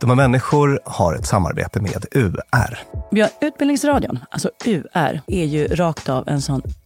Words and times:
De 0.00 0.08
här 0.08 0.16
människor 0.16 0.80
har 0.84 1.14
ett 1.14 1.26
samarbete 1.26 1.80
med 1.80 2.04
UR. 2.12 2.78
Ja, 3.10 3.28
Utbildningsradion, 3.40 4.18
alltså 4.30 4.50
UR, 4.64 5.20
är 5.26 5.44
ju 5.44 5.66
rakt 5.66 6.08
av 6.08 6.28
en 6.28 6.42
sån 6.42 6.62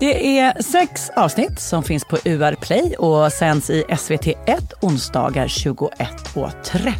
Det 0.00 0.38
är 0.38 0.62
sex 0.62 1.10
avsnitt 1.16 1.60
som 1.60 1.82
finns 1.82 2.04
på 2.04 2.18
UR 2.24 2.54
Play 2.54 2.94
och 2.98 3.32
sänds 3.32 3.70
i 3.70 3.84
SVT1 3.84 4.72
onsdagar 4.80 5.46
21.30. 5.46 6.94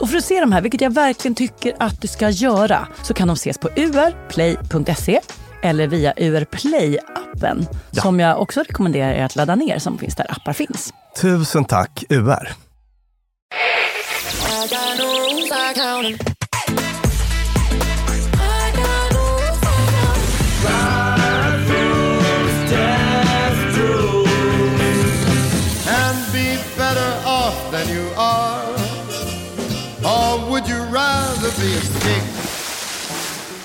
Och 0.00 0.10
för 0.10 0.16
att 0.16 0.24
se 0.24 0.40
de 0.40 0.52
här, 0.52 0.62
vilket 0.62 0.80
jag 0.80 0.94
verkligen 0.94 1.34
tycker 1.34 1.76
att 1.78 2.00
du 2.00 2.08
ska 2.08 2.30
göra, 2.30 2.88
så 3.02 3.14
kan 3.14 3.28
de 3.28 3.34
ses 3.34 3.58
på 3.58 3.68
urplay.se 3.68 5.20
eller 5.62 5.86
via 5.86 6.14
UR 6.16 6.44
Play-appen 6.44 7.66
ja. 7.90 8.02
som 8.02 8.20
jag 8.20 8.40
också 8.40 8.60
rekommenderar 8.60 9.12
er 9.12 9.24
att 9.24 9.36
ladda 9.36 9.54
ner 9.54 9.78
som 9.78 9.98
finns 9.98 10.16
där 10.16 10.26
appar 10.30 10.52
finns. 10.52 10.92
Tusen 11.20 11.64
tack 11.64 12.04
UR! 12.08 12.48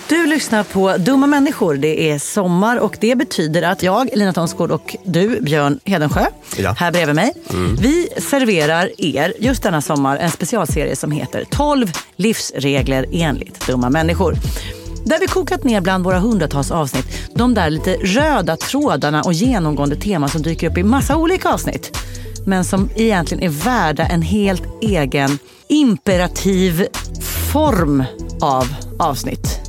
Du 0.07 0.25
lyssnar 0.25 0.63
på 0.63 0.97
Dumma 0.97 1.27
människor. 1.27 1.75
Det 1.75 2.11
är 2.11 2.19
sommar 2.19 2.77
och 2.77 2.97
det 2.99 3.15
betyder 3.15 3.61
att 3.61 3.83
jag, 3.83 4.09
Lina 4.13 4.33
Thomsgård 4.33 4.71
och 4.71 4.95
du, 5.03 5.41
Björn 5.41 5.79
Hedensjö, 5.85 6.25
ja. 6.57 6.75
här 6.79 6.91
bredvid 6.91 7.15
mig. 7.15 7.33
Mm. 7.49 7.75
Vi 7.75 8.07
serverar 8.17 8.89
er 8.97 9.33
just 9.39 9.63
denna 9.63 9.81
sommar 9.81 10.17
en 10.17 10.31
specialserie 10.31 10.95
som 10.95 11.11
heter 11.11 11.45
12 11.49 11.91
livsregler 12.15 13.05
enligt 13.11 13.67
dumma 13.67 13.89
människor. 13.89 14.35
Där 15.05 15.19
vi 15.19 15.27
kokat 15.27 15.63
ner 15.63 15.81
bland 15.81 16.03
våra 16.03 16.19
hundratals 16.19 16.71
avsnitt 16.71 17.05
de 17.35 17.53
där 17.53 17.69
lite 17.69 17.93
röda 17.93 18.57
trådarna 18.57 19.21
och 19.21 19.33
genomgående 19.33 19.95
teman 19.95 20.29
som 20.29 20.41
dyker 20.41 20.71
upp 20.71 20.77
i 20.77 20.83
massa 20.83 21.17
olika 21.17 21.49
avsnitt. 21.49 21.97
Men 22.45 22.65
som 22.65 22.89
egentligen 22.95 23.43
är 23.43 23.49
värda 23.49 24.05
en 24.05 24.21
helt 24.21 24.63
egen 24.81 25.39
imperativ 25.67 26.87
form 27.55 28.03
av 28.41 28.67
avsnitt. 28.99 29.59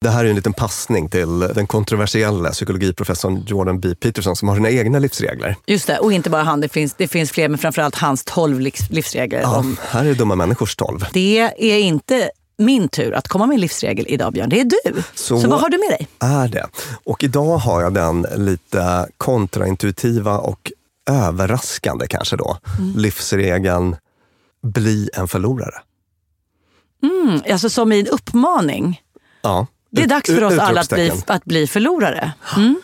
Det 0.00 0.10
här 0.10 0.24
är 0.24 0.28
en 0.28 0.36
liten 0.36 0.52
passning 0.52 1.08
till 1.08 1.38
den 1.38 1.66
kontroversiella 1.66 2.50
psykologiprofessorn 2.50 3.44
Jordan 3.46 3.80
B. 3.80 3.94
Peterson 3.94 4.36
som 4.36 4.48
har 4.48 4.56
sina 4.56 4.70
egna 4.70 4.98
livsregler. 4.98 5.56
Just 5.66 5.86
det, 5.86 5.98
och 5.98 6.12
inte 6.12 6.30
bara 6.30 6.42
han. 6.42 6.60
Det 6.60 6.68
finns, 6.68 6.94
det 6.94 7.08
finns 7.08 7.30
fler, 7.30 7.48
men 7.48 7.58
framförallt 7.58 7.94
hans 7.94 8.24
tolv 8.24 8.60
livsregler. 8.90 9.40
Ja, 9.40 9.58
om... 9.58 9.76
här 9.88 10.04
är 10.04 10.14
dumma 10.14 10.34
människors 10.34 10.76
tolv. 10.76 11.06
Det 11.12 11.38
är 11.58 11.78
inte 11.78 12.30
min 12.58 12.88
tur 12.88 13.14
att 13.14 13.28
komma 13.28 13.46
med 13.46 13.54
en 13.54 13.60
livsregel 13.60 14.06
idag, 14.08 14.32
Björn. 14.32 14.48
Det 14.48 14.60
är 14.60 14.64
du. 14.64 15.02
Så, 15.14 15.40
Så 15.40 15.48
vad 15.48 15.60
har 15.60 15.68
du 15.68 15.78
med 15.78 15.98
dig? 15.98 16.08
är 16.18 16.48
det. 16.48 16.66
Och 17.04 17.24
idag 17.24 17.56
har 17.58 17.82
jag 17.82 17.94
den 17.94 18.26
lite 18.36 19.08
kontraintuitiva 19.16 20.38
och 20.38 20.72
överraskande 21.10 22.06
kanske 22.06 22.36
då. 22.36 22.58
Mm. 22.78 22.92
Livsregeln 22.96 23.96
bli 24.62 25.10
en 25.12 25.28
förlorare. 25.28 25.74
Mm, 27.02 27.42
alltså 27.52 27.70
som 27.70 27.92
i 27.92 28.00
en 28.00 28.06
uppmaning? 28.06 29.02
Ja. 29.42 29.66
Det 29.90 30.02
är 30.02 30.06
dags 30.06 30.26
för 30.26 30.44
oss 30.44 30.58
alla 30.58 30.80
att 30.80 30.88
bli, 30.88 31.12
att 31.26 31.44
bli 31.44 31.66
förlorare. 31.66 32.32
Mm. 32.56 32.80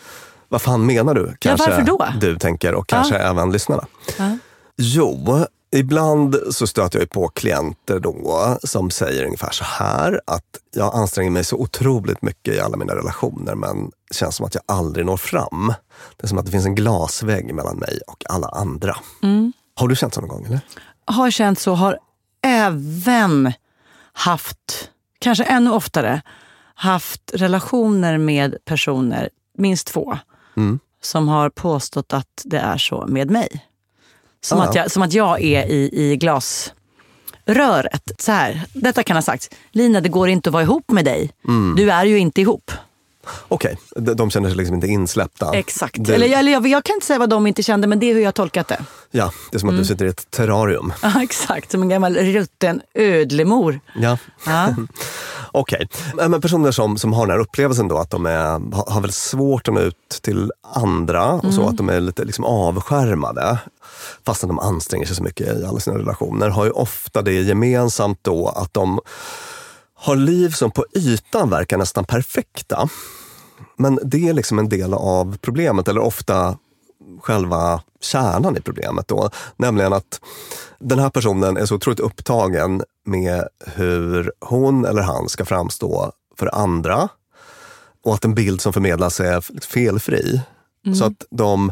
Vad 0.49 0.61
fan 0.61 0.85
menar 0.85 1.15
du? 1.15 1.35
Kanske 1.39 1.69
ja, 1.69 1.69
varför 1.69 1.85
då? 1.85 2.07
du 2.19 2.37
tänker 2.37 2.73
och 2.73 2.87
kanske 2.87 3.15
ja. 3.15 3.21
även 3.21 3.51
lyssnarna. 3.51 3.85
Ja. 4.17 4.37
Jo, 4.77 5.45
ibland 5.71 6.35
så 6.49 6.67
stöter 6.67 6.99
jag 6.99 7.09
på 7.09 7.27
klienter 7.27 7.99
då 7.99 8.57
som 8.63 8.89
säger 8.89 9.25
ungefär 9.25 9.51
så 9.51 9.63
här 9.63 10.21
att 10.27 10.43
jag 10.75 10.95
anstränger 10.95 11.31
mig 11.31 11.43
så 11.43 11.57
otroligt 11.57 12.21
mycket 12.21 12.53
i 12.55 12.59
alla 12.59 12.77
mina 12.77 12.95
relationer 12.95 13.55
men 13.55 13.91
det 14.09 14.15
känns 14.15 14.35
som 14.35 14.45
att 14.45 14.55
jag 14.55 14.63
aldrig 14.65 15.05
når 15.05 15.17
fram. 15.17 15.73
Det 16.17 16.23
är 16.23 16.27
som 16.27 16.37
att 16.37 16.45
det 16.45 16.51
finns 16.51 16.65
en 16.65 16.75
glasvägg 16.75 17.53
mellan 17.53 17.77
mig 17.77 17.99
och 18.07 18.23
alla 18.29 18.47
andra. 18.47 18.97
Mm. 19.23 19.53
Har 19.75 19.87
du 19.87 19.95
känt 19.95 20.13
så 20.13 20.21
någon 20.21 20.29
gång? 20.29 20.45
eller? 20.45 20.59
Har 21.07 21.31
känt 21.31 21.59
så, 21.59 21.73
har 21.73 21.99
även 22.41 23.53
haft, 24.13 24.89
kanske 25.19 25.43
ännu 25.43 25.71
oftare, 25.71 26.21
haft 26.75 27.21
relationer 27.33 28.17
med 28.17 28.57
personer, 28.65 29.29
minst 29.57 29.87
två, 29.87 30.17
mm. 30.57 30.79
som 31.01 31.27
har 31.27 31.49
påstått 31.49 32.13
att 32.13 32.41
det 32.45 32.59
är 32.59 32.77
så 32.77 33.05
med 33.07 33.31
mig. 33.31 33.65
Som, 34.41 34.59
ah. 34.59 34.63
att, 34.63 34.75
jag, 34.75 34.91
som 34.91 35.03
att 35.03 35.13
jag 35.13 35.41
är 35.41 35.65
i, 35.65 35.89
i 35.93 36.17
glasröret. 36.17 38.11
Så 38.19 38.31
här, 38.31 38.61
detta 38.73 39.03
kan 39.03 39.17
ha 39.17 39.21
sagts. 39.21 39.49
Lina, 39.71 40.01
det 40.01 40.09
går 40.09 40.29
inte 40.29 40.49
att 40.49 40.53
vara 40.53 40.63
ihop 40.63 40.91
med 40.91 41.05
dig. 41.05 41.31
Mm. 41.47 41.75
Du 41.75 41.91
är 41.91 42.05
ju 42.05 42.17
inte 42.17 42.41
ihop. 42.41 42.71
Okej, 43.47 43.77
okay. 43.95 44.13
de 44.15 44.29
känner 44.29 44.49
sig 44.49 44.57
liksom 44.57 44.75
inte 44.75 44.87
insläppta. 44.87 45.57
Exakt. 45.57 45.95
Det... 45.99 46.15
Eller, 46.15 46.37
eller 46.37 46.51
jag, 46.51 46.67
jag, 46.67 46.83
kan 46.83 46.93
inte 46.93 47.05
säga 47.05 47.19
vad 47.19 47.29
de 47.29 47.47
inte 47.47 47.63
kände, 47.63 47.87
men 47.87 47.99
det 47.99 48.09
är 48.09 48.13
hur 48.13 48.21
jag 48.21 48.35
tolkat 48.35 48.67
det. 48.67 48.79
Ja, 49.11 49.31
det 49.51 49.57
är 49.57 49.59
som 49.59 49.69
att 49.69 49.73
mm. 49.73 49.81
du 49.81 49.87
sitter 49.87 50.05
i 50.05 50.09
ett 50.09 50.31
terrarium. 50.31 50.93
Ja, 51.01 51.23
exakt. 51.23 51.71
Som 51.71 51.81
en 51.81 51.89
gammal 51.89 52.15
rutten 52.15 52.81
ödlemor. 52.93 53.79
Ja. 53.95 54.17
ja. 54.45 54.75
Okej, 55.51 55.87
okay. 56.13 56.29
men 56.29 56.41
personer 56.41 56.71
som, 56.71 56.97
som 56.97 57.13
har 57.13 57.25
den 57.25 57.31
här 57.31 57.39
upplevelsen 57.39 57.87
då 57.87 57.97
att 57.97 58.11
de 58.11 58.25
är, 58.25 58.41
har 58.91 59.01
väldigt 59.01 59.15
svårt 59.15 59.67
att 59.67 59.73
nå 59.73 59.81
ut 59.81 60.19
till 60.21 60.51
andra 60.73 61.31
och 61.31 61.53
så, 61.53 61.61
mm. 61.61 61.71
att 61.71 61.77
de 61.77 61.89
är 61.89 61.99
lite 61.99 62.23
liksom 62.23 62.45
avskärmade 62.45 63.57
fastän 64.25 64.47
de 64.47 64.59
anstränger 64.59 65.05
sig 65.05 65.15
så 65.15 65.23
mycket 65.23 65.57
i 65.57 65.65
alla 65.65 65.79
sina 65.79 65.97
relationer, 65.97 66.49
har 66.49 66.65
ju 66.65 66.71
ofta 66.71 67.21
det 67.21 67.33
gemensamt 67.33 68.19
då 68.21 68.47
att 68.47 68.73
de 68.73 68.99
har 69.95 70.15
liv 70.15 70.49
som 70.49 70.71
på 70.71 70.85
ytan 70.95 71.49
verkar 71.49 71.77
nästan 71.77 72.05
perfekta. 72.05 72.89
Men 73.77 73.99
det 74.03 74.27
är 74.27 74.33
liksom 74.33 74.59
en 74.59 74.69
del 74.69 74.93
av 74.93 75.37
problemet, 75.41 75.87
eller 75.87 76.01
ofta 76.01 76.57
själva 77.21 77.81
kärnan 78.01 78.57
i 78.57 78.61
problemet. 78.61 79.07
Då. 79.07 79.29
Nämligen 79.57 79.93
att 79.93 80.21
den 80.79 80.99
här 80.99 81.09
personen 81.09 81.57
är 81.57 81.65
så 81.65 81.75
otroligt 81.75 81.99
upptagen 81.99 82.83
med 83.05 83.47
hur 83.65 84.31
hon 84.39 84.85
eller 84.85 85.01
han 85.01 85.29
ska 85.29 85.45
framstå 85.45 86.11
för 86.37 86.55
andra 86.55 87.09
och 88.03 88.13
att 88.13 88.25
en 88.25 88.35
bild 88.35 88.61
som 88.61 88.73
förmedlas 88.73 89.19
är 89.19 89.61
felfri. 89.65 90.41
Mm. 90.85 90.95
Så 90.95 91.05
att 91.05 91.25
de 91.29 91.71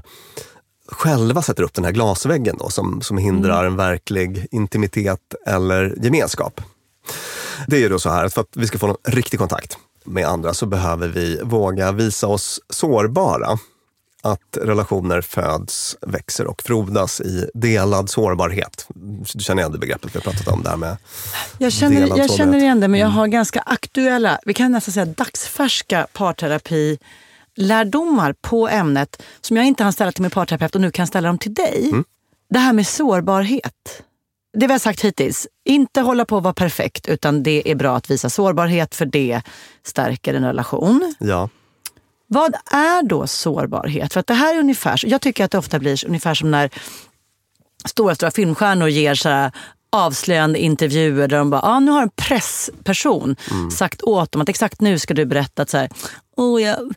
själva 0.87 1.41
sätter 1.41 1.63
upp 1.63 1.73
den 1.73 1.85
här 1.85 1.91
glasväggen 1.91 2.57
då, 2.57 2.69
som, 2.69 3.01
som 3.01 3.17
hindrar 3.17 3.59
mm. 3.59 3.71
en 3.71 3.77
verklig 3.77 4.47
intimitet 4.51 5.35
eller 5.45 5.95
gemenskap. 6.01 6.61
Det 7.67 7.83
är 7.83 7.89
då 7.89 7.99
så 7.99 8.09
här 8.09 8.25
att 8.25 8.33
för 8.33 8.41
att 8.41 8.57
vi 8.57 8.67
ska 8.67 8.77
få 8.77 8.87
en 8.87 9.13
riktig 9.13 9.39
kontakt 9.39 9.77
med 10.05 10.25
andra 10.27 10.53
så 10.53 10.65
behöver 10.65 11.07
vi 11.07 11.39
våga 11.43 11.91
visa 11.91 12.27
oss 12.27 12.59
sårbara. 12.69 13.57
Att 14.21 14.57
relationer 14.61 15.21
föds, 15.21 15.97
växer 16.01 16.47
och 16.47 16.61
frodas 16.61 17.21
i 17.21 17.49
delad 17.53 18.09
sårbarhet. 18.09 18.87
Du 19.33 19.43
känner 19.43 19.61
igen 19.61 19.71
det 19.71 19.77
begreppet 19.77 20.15
vi 20.15 20.19
har 20.19 20.31
pratat 20.31 20.47
om 20.47 20.63
där 20.63 20.77
med 20.77 20.97
Jag 21.57 21.71
känner, 21.71 22.17
jag 22.17 22.31
känner 22.31 22.57
igen 22.57 22.79
det, 22.79 22.87
men 22.87 22.99
jag 22.99 23.07
mm. 23.07 23.17
har 23.17 23.27
ganska 23.27 23.59
aktuella, 23.59 24.39
vi 24.45 24.53
kan 24.53 24.71
nästan 24.71 24.93
säga 24.93 25.05
dagsfärska 25.05 26.07
parterapi 26.13 26.97
lärdomar 27.55 28.35
på 28.41 28.67
ämnet 28.67 29.23
som 29.41 29.57
jag 29.57 29.65
inte 29.65 29.83
hann 29.83 29.93
ställa 29.93 30.11
till 30.11 30.21
min 30.21 30.31
parterapeut 30.31 30.75
och 30.75 30.81
nu 30.81 30.91
kan 30.91 31.07
ställa 31.07 31.27
dem 31.27 31.37
till 31.37 31.53
dig. 31.53 31.89
Mm. 31.91 32.03
Det 32.49 32.59
här 32.59 32.73
med 32.73 32.87
sårbarhet 32.87 34.03
det 34.55 34.67
vi 34.67 34.73
har 34.73 34.79
sagt 34.79 35.01
hittills, 35.01 35.47
inte 35.65 36.01
hålla 36.01 36.25
på 36.25 36.37
att 36.37 36.43
vara 36.43 36.53
perfekt 36.53 37.07
utan 37.07 37.43
det 37.43 37.71
är 37.71 37.75
bra 37.75 37.95
att 37.95 38.11
visa 38.11 38.29
sårbarhet 38.29 38.95
för 38.95 39.05
det 39.05 39.41
stärker 39.83 40.33
en 40.33 40.43
relation. 40.43 41.15
Ja. 41.19 41.49
Vad 42.27 42.55
är 42.71 43.03
då 43.03 43.27
sårbarhet? 43.27 44.13
För 44.13 44.19
att 44.19 44.27
det 44.27 44.33
här 44.33 44.55
är 44.55 44.59
ungefär, 44.59 45.01
jag 45.05 45.21
tycker 45.21 45.45
att 45.45 45.51
det 45.51 45.57
ofta 45.57 45.79
blir 45.79 46.05
ungefär 46.07 46.33
som 46.33 46.51
när 46.51 46.69
stora, 47.85 48.15
stora 48.15 48.31
filmstjärnor 48.31 48.87
ger 48.87 49.15
så 49.15 49.29
här 49.29 49.51
avslöjande 49.91 50.59
intervjuer 50.59 51.27
där 51.27 51.37
de 51.37 51.49
bara, 51.49 51.61
ah, 51.61 51.79
nu 51.79 51.91
har 51.91 52.01
en 52.01 52.09
pressperson 52.09 53.35
sagt 53.71 54.01
åt 54.01 54.31
dem 54.31 54.41
att 54.41 54.49
exakt 54.49 54.81
nu 54.81 54.99
ska 54.99 55.13
du 55.13 55.25
berätta 55.25 55.61
att 55.61 55.69
så 55.69 55.77
här, 55.77 55.89
oh, 56.37 56.61
jag 56.61 56.93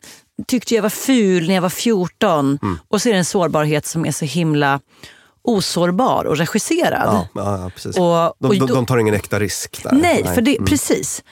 tyckte 0.47 0.75
jag 0.75 0.81
var 0.81 0.89
ful 0.89 1.47
när 1.47 1.55
jag 1.55 1.61
var 1.61 1.69
14. 1.69 2.59
Och 2.87 3.01
så 3.01 3.09
är 3.09 3.13
det 3.13 3.19
en 3.19 3.25
sårbarhet 3.25 3.85
som 3.85 4.05
är 4.05 4.11
så 4.11 4.25
himla 4.25 4.79
osårbar 5.49 6.25
och 6.25 6.37
regisserad. 6.37 7.01
Ja, 7.05 7.27
ja, 7.33 7.71
precis. 7.75 7.97
Och- 7.97 8.33
de, 8.39 8.47
och 8.47 8.55
de, 8.55 8.67
de 8.67 8.85
tar 8.85 8.97
ingen 8.97 9.13
äkta 9.13 9.39
risk 9.39 9.83
där. 9.83 9.91
Nej, 9.91 10.23
för 10.35 10.41
det, 10.41 10.55
Mm. 10.57 10.65
precis. 10.65 11.23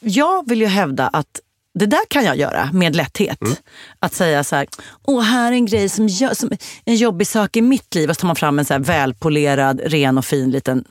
Jag 0.00 0.48
vill 0.48 0.60
ju 0.60 0.66
hävda 0.66 1.08
att 1.08 1.40
det 1.74 1.86
där 1.86 2.00
kan 2.10 2.24
jag 2.24 2.36
göra 2.36 2.70
med 2.72 2.96
lätthet. 2.96 3.42
Mm. 3.42 3.54
Att 3.98 4.14
säga 4.14 4.44
så 4.44 4.56
här, 4.56 4.66
åh 5.04 5.22
här 5.22 5.52
är 5.52 5.56
en 5.56 5.66
grej 5.66 5.88
som, 5.88 6.08
gör, 6.08 6.34
som 6.34 6.50
en 6.84 6.96
jobbig 6.96 7.26
sak 7.26 7.56
i 7.56 7.62
mitt 7.62 7.94
liv. 7.94 8.10
Och 8.10 8.16
så 8.16 8.20
tar 8.20 8.26
man 8.26 8.36
fram 8.36 8.58
en 8.58 8.64
så 8.64 8.74
här 8.74 8.80
välpolerad, 8.80 9.80
ren 9.84 10.18
och 10.18 10.24
fin 10.24 10.50
liten 10.50 10.84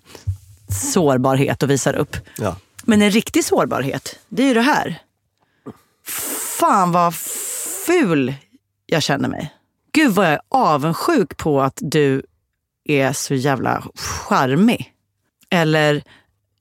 sårbarhet 0.94 1.64
och 1.64 1.70
visar 1.70 1.94
upp. 1.94 2.18
Ja. 2.38 2.56
Men 2.84 3.02
en 3.02 3.12
riktig 3.12 3.46
sårbarhet, 3.46 4.20
det 4.30 4.44
är 4.44 4.48
ju 4.48 4.54
det 4.54 4.62
här. 4.62 5.00
Fan 6.60 6.92
vad 6.92 7.16
ful 7.86 8.34
jag 8.86 9.04
känner 9.04 9.30
mig. 9.30 9.54
Gud 9.92 10.12
vad 10.12 10.26
jag 10.26 10.34
är 10.34 10.42
avundsjuk 10.50 11.38
på 11.38 11.62
att 11.62 11.78
du 11.82 12.22
är 12.88 13.14
så 13.14 13.34
jävla 13.34 13.84
charmig. 13.96 14.94
Eller, 15.50 16.04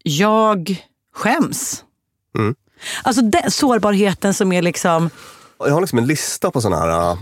jag 0.03 0.85
skäms. 1.15 1.85
Mm. 2.39 2.55
Alltså 3.03 3.23
den 3.23 3.51
sårbarheten 3.51 4.35
som 4.35 4.53
är 4.53 4.63
liksom, 4.63 5.11
Jag 5.59 5.71
har 5.71 5.81
liksom 5.81 5.99
en 5.99 6.07
lista 6.07 6.51
på 6.51 6.61
sådana 6.61 6.83
här, 6.83 7.11
äh, 7.11 7.17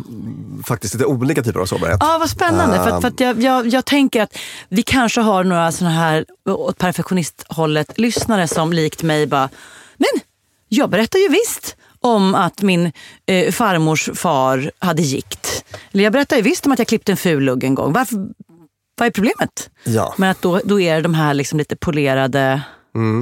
faktiskt 0.66 0.94
lite 0.94 1.06
olika 1.06 1.42
typer 1.42 1.60
av 1.60 1.66
sårbarhet. 1.66 1.96
ja 2.00 2.16
vad 2.20 2.30
spännande. 2.30 2.76
För, 2.76 2.90
att, 2.90 3.00
för 3.00 3.08
att 3.08 3.20
jag, 3.20 3.42
jag, 3.42 3.66
jag 3.66 3.84
tänker 3.84 4.22
att 4.22 4.38
vi 4.68 4.82
kanske 4.82 5.20
har 5.20 5.44
några 5.44 5.72
sådana 5.72 5.94
här 5.94 6.24
åt 6.48 6.78
perfektionisthållet 6.78 7.98
lyssnare 7.98 8.48
som 8.48 8.72
likt 8.72 9.02
mig 9.02 9.26
bara, 9.26 9.48
men 9.96 10.20
jag 10.68 10.90
berättar 10.90 11.18
ju 11.18 11.28
visst 11.28 11.76
om 12.00 12.34
att 12.34 12.62
min 12.62 12.92
eh, 13.26 13.52
farmors 13.52 14.10
far 14.14 14.70
hade 14.78 15.02
gikt. 15.02 15.64
Eller 15.92 16.04
jag 16.04 16.12
berättar 16.12 16.36
ju 16.36 16.42
visst 16.42 16.66
om 16.66 16.72
att 16.72 16.78
jag 16.78 16.88
klippte 16.88 17.12
en 17.12 17.16
ful 17.16 17.42
lugg 17.42 17.64
en 17.64 17.74
gång. 17.74 17.92
Varför, 17.92 18.28
vad 18.96 19.06
är 19.06 19.10
problemet? 19.10 19.70
Ja. 19.84 20.14
Men 20.16 20.30
att 20.30 20.42
då, 20.42 20.60
då 20.64 20.80
är 20.80 20.94
det 20.94 21.02
de 21.02 21.14
här 21.14 21.34
liksom 21.34 21.58
lite 21.58 21.76
polerade 21.76 22.62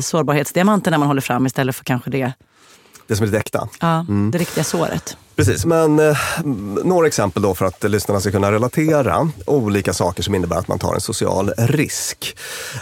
sårbarhetsdiamanterna 0.02 0.98
man 0.98 1.08
håller 1.08 1.20
fram 1.20 1.46
istället 1.46 1.76
för 1.76 1.84
kanske 1.84 2.10
det, 2.10 2.32
Det 3.06 3.16
som 3.16 3.22
är 3.22 3.26
lite 3.26 3.38
äkta. 3.38 3.69
ja, 3.80 4.06
det 4.32 4.38
riktiga 4.38 4.64
såret. 4.64 5.16
Precis, 5.36 5.64
men 5.64 5.98
eh, 5.98 6.16
några 6.84 7.06
exempel 7.06 7.42
då 7.42 7.54
för 7.54 7.64
att 7.64 7.82
lyssnarna 7.90 8.20
ska 8.20 8.30
kunna 8.30 8.52
relatera 8.52 9.28
olika 9.46 9.92
saker 9.92 10.22
som 10.22 10.34
innebär 10.34 10.56
att 10.56 10.69
man 10.69 10.78
tar 10.78 10.94
en 10.94 11.00
social 11.00 11.52
risk. 11.58 12.36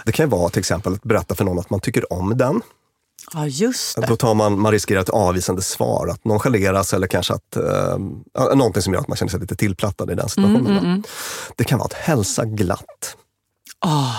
Det 0.05 0.13
kan 0.13 0.27
ju 0.27 0.31
vara 0.31 0.49
till 0.49 0.59
exempel 0.61 0.93
att 0.95 1.03
berätta 1.03 1.35
för 1.35 1.45
någon 1.45 1.59
att 1.59 1.71
man 1.71 1.81
tycker 1.81 2.13
om 2.13 2.37
den. 2.37 2.61
Ja, 3.35 3.47
just 3.47 3.97
det. 4.01 4.07
Då 4.07 4.17
tar 4.17 4.35
man, 4.35 4.61
man 4.61 4.73
riskerar 4.73 5.01
ett 5.01 5.09
avvisande 5.09 5.63
svar, 5.63 6.09
att 6.09 6.25
nonchaleras 6.25 6.93
eller 6.95 7.07
kanske 7.07 7.35
att, 7.35 7.57
eh, 7.57 7.99
någonting 8.55 8.83
som 8.83 8.93
gör 8.93 9.01
att 9.01 9.09
man 9.09 9.17
känner 9.17 9.31
sig 9.31 9.41
lite 9.41 9.57
tillplattad 9.57 10.11
i 10.11 10.15
den 10.15 10.29
situationen. 10.29 11.03
då. 11.03 11.09
Det 11.57 11.65
kan 11.65 11.79
vara 11.79 11.87
att 11.87 11.93
hälsa 11.93 12.45
glatt. 12.45 13.17
Ah, 13.79 14.13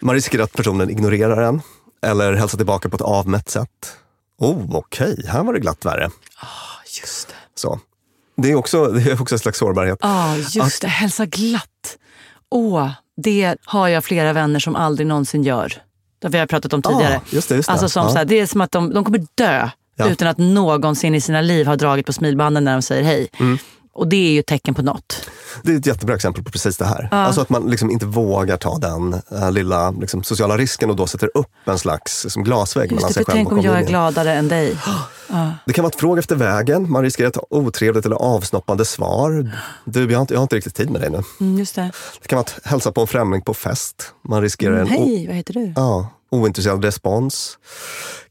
Man 0.00 0.14
riskerar 0.14 0.42
att 0.42 0.52
personen 0.52 0.90
ignorerar 0.90 1.42
en 1.42 1.62
eller 2.02 2.32
hälsar 2.32 2.56
tillbaka 2.58 2.88
på 2.88 2.96
ett 2.96 3.02
avmätt 3.02 3.50
sätt. 3.50 3.96
Oh, 4.38 4.76
okej, 4.76 5.24
här 5.28 5.42
var 5.44 5.52
det 5.52 5.60
glatt 5.60 5.84
värre. 5.84 6.10
just 7.00 7.28
det. 7.28 7.34
Så. 7.54 7.80
Det 8.36 8.50
är 8.50 8.54
också, 8.54 8.84
det 8.86 9.10
är 9.10 9.22
också 9.22 9.34
en 9.34 9.38
slags 9.38 9.58
sårbarhet. 9.58 9.98
Ja, 10.02 10.36
just 10.36 10.82
det. 10.82 10.88
Hälsa 10.88 11.26
glatt. 11.26 11.96
Åh, 12.50 12.90
det 13.16 13.56
har 13.64 13.88
jag 13.88 14.04
flera 14.04 14.32
vänner 14.32 14.60
som 14.60 14.76
aldrig 14.76 15.06
någonsin 15.06 15.42
gör. 15.42 15.82
Det 16.24 16.30
vi 16.30 16.38
har 16.38 16.46
pratat 16.46 16.72
om 16.72 16.82
tidigare. 16.82 17.16
Ah, 17.16 17.20
just 17.30 17.48
det, 17.48 17.54
just 17.54 17.68
det. 17.68 17.72
Alltså 17.72 17.88
som 17.88 18.06
Ja. 18.06 18.10
så 18.12 18.18
här, 18.18 18.24
det 18.24 18.40
är 18.40 18.46
som 18.46 18.60
att 18.60 18.72
de, 18.72 18.94
de 18.94 19.04
kommer 19.04 19.20
dö 19.34 19.68
Ja. 19.96 20.08
utan 20.08 20.28
att 20.28 20.38
någonsin 20.38 21.14
i 21.14 21.20
sina 21.20 21.40
liv 21.40 21.66
ha 21.66 21.76
dragit 21.76 22.06
på 22.06 22.12
smilbanden 22.12 22.64
när 22.64 22.72
de 22.72 22.82
säger 22.82 23.02
hej. 23.02 23.28
Mm. 23.40 23.58
Och 23.94 24.08
det 24.08 24.16
är 24.16 24.30
ju 24.30 24.40
ett 24.40 24.46
tecken 24.46 24.74
på 24.74 24.82
något. 24.82 25.30
Det 25.62 25.72
är 25.72 25.76
ett 25.76 25.86
jättebra 25.86 26.14
exempel 26.14 26.44
på 26.44 26.50
precis 26.50 26.76
det 26.76 26.84
här. 26.84 27.08
Alltså 27.12 27.40
att 27.40 27.48
man 27.50 27.70
liksom 27.70 27.90
inte 27.90 28.06
vågar 28.06 28.56
ta 28.56 28.78
den 28.78 29.20
eh, 29.32 29.50
lilla 29.52 29.90
liksom, 29.90 30.22
sociala 30.22 30.56
risken 30.56 30.90
och 30.90 30.96
då 30.96 31.06
sätter 31.06 31.30
upp 31.34 31.50
en 31.64 31.78
slags 31.78 32.24
liksom, 32.24 32.44
glasvägg 32.44 32.92
mellan 32.92 33.08
det, 33.08 33.14
sig 33.14 33.24
själv 33.24 33.36
tänk 33.36 33.52
och 33.52 33.58
om 33.58 33.64
jag 33.64 33.78
är 33.78 33.86
gladare 33.86 34.32
än 34.34 34.48
dig. 34.48 34.78
Det 35.66 35.72
kan 35.72 35.82
vara 35.82 35.90
ett 35.90 36.00
fråga 36.00 36.18
efter 36.18 36.36
vägen, 36.36 36.90
man 36.90 37.02
riskerar 37.02 37.28
ett 37.28 37.38
otrevligt 37.50 38.06
eller 38.06 38.16
avsnoppande 38.16 38.84
svar. 38.84 39.50
Du, 39.84 40.10
jag 40.10 40.18
har 40.18 40.20
inte, 40.20 40.34
jag 40.34 40.38
har 40.38 40.42
inte 40.42 40.56
riktigt 40.56 40.74
tid 40.74 40.90
med 40.90 41.00
dig 41.00 41.10
nu. 41.10 41.22
Mm, 41.40 41.58
just 41.58 41.74
det. 41.74 41.90
Det 42.22 42.28
kan 42.28 42.36
vara 42.36 42.44
att 42.44 42.60
hälsa 42.70 42.92
på 42.92 43.00
en 43.00 43.06
främling 43.06 43.42
på 43.42 43.54
fest. 43.54 44.12
Man 44.28 44.42
riskerar 44.42 44.76
en 44.76 44.86
o- 44.86 44.88
Hej, 44.88 45.26
vad 45.26 45.36
heter 45.36 45.54
du? 45.54 45.72
ja, 45.76 46.08
ointresserad 46.30 46.84
respons. 46.84 47.58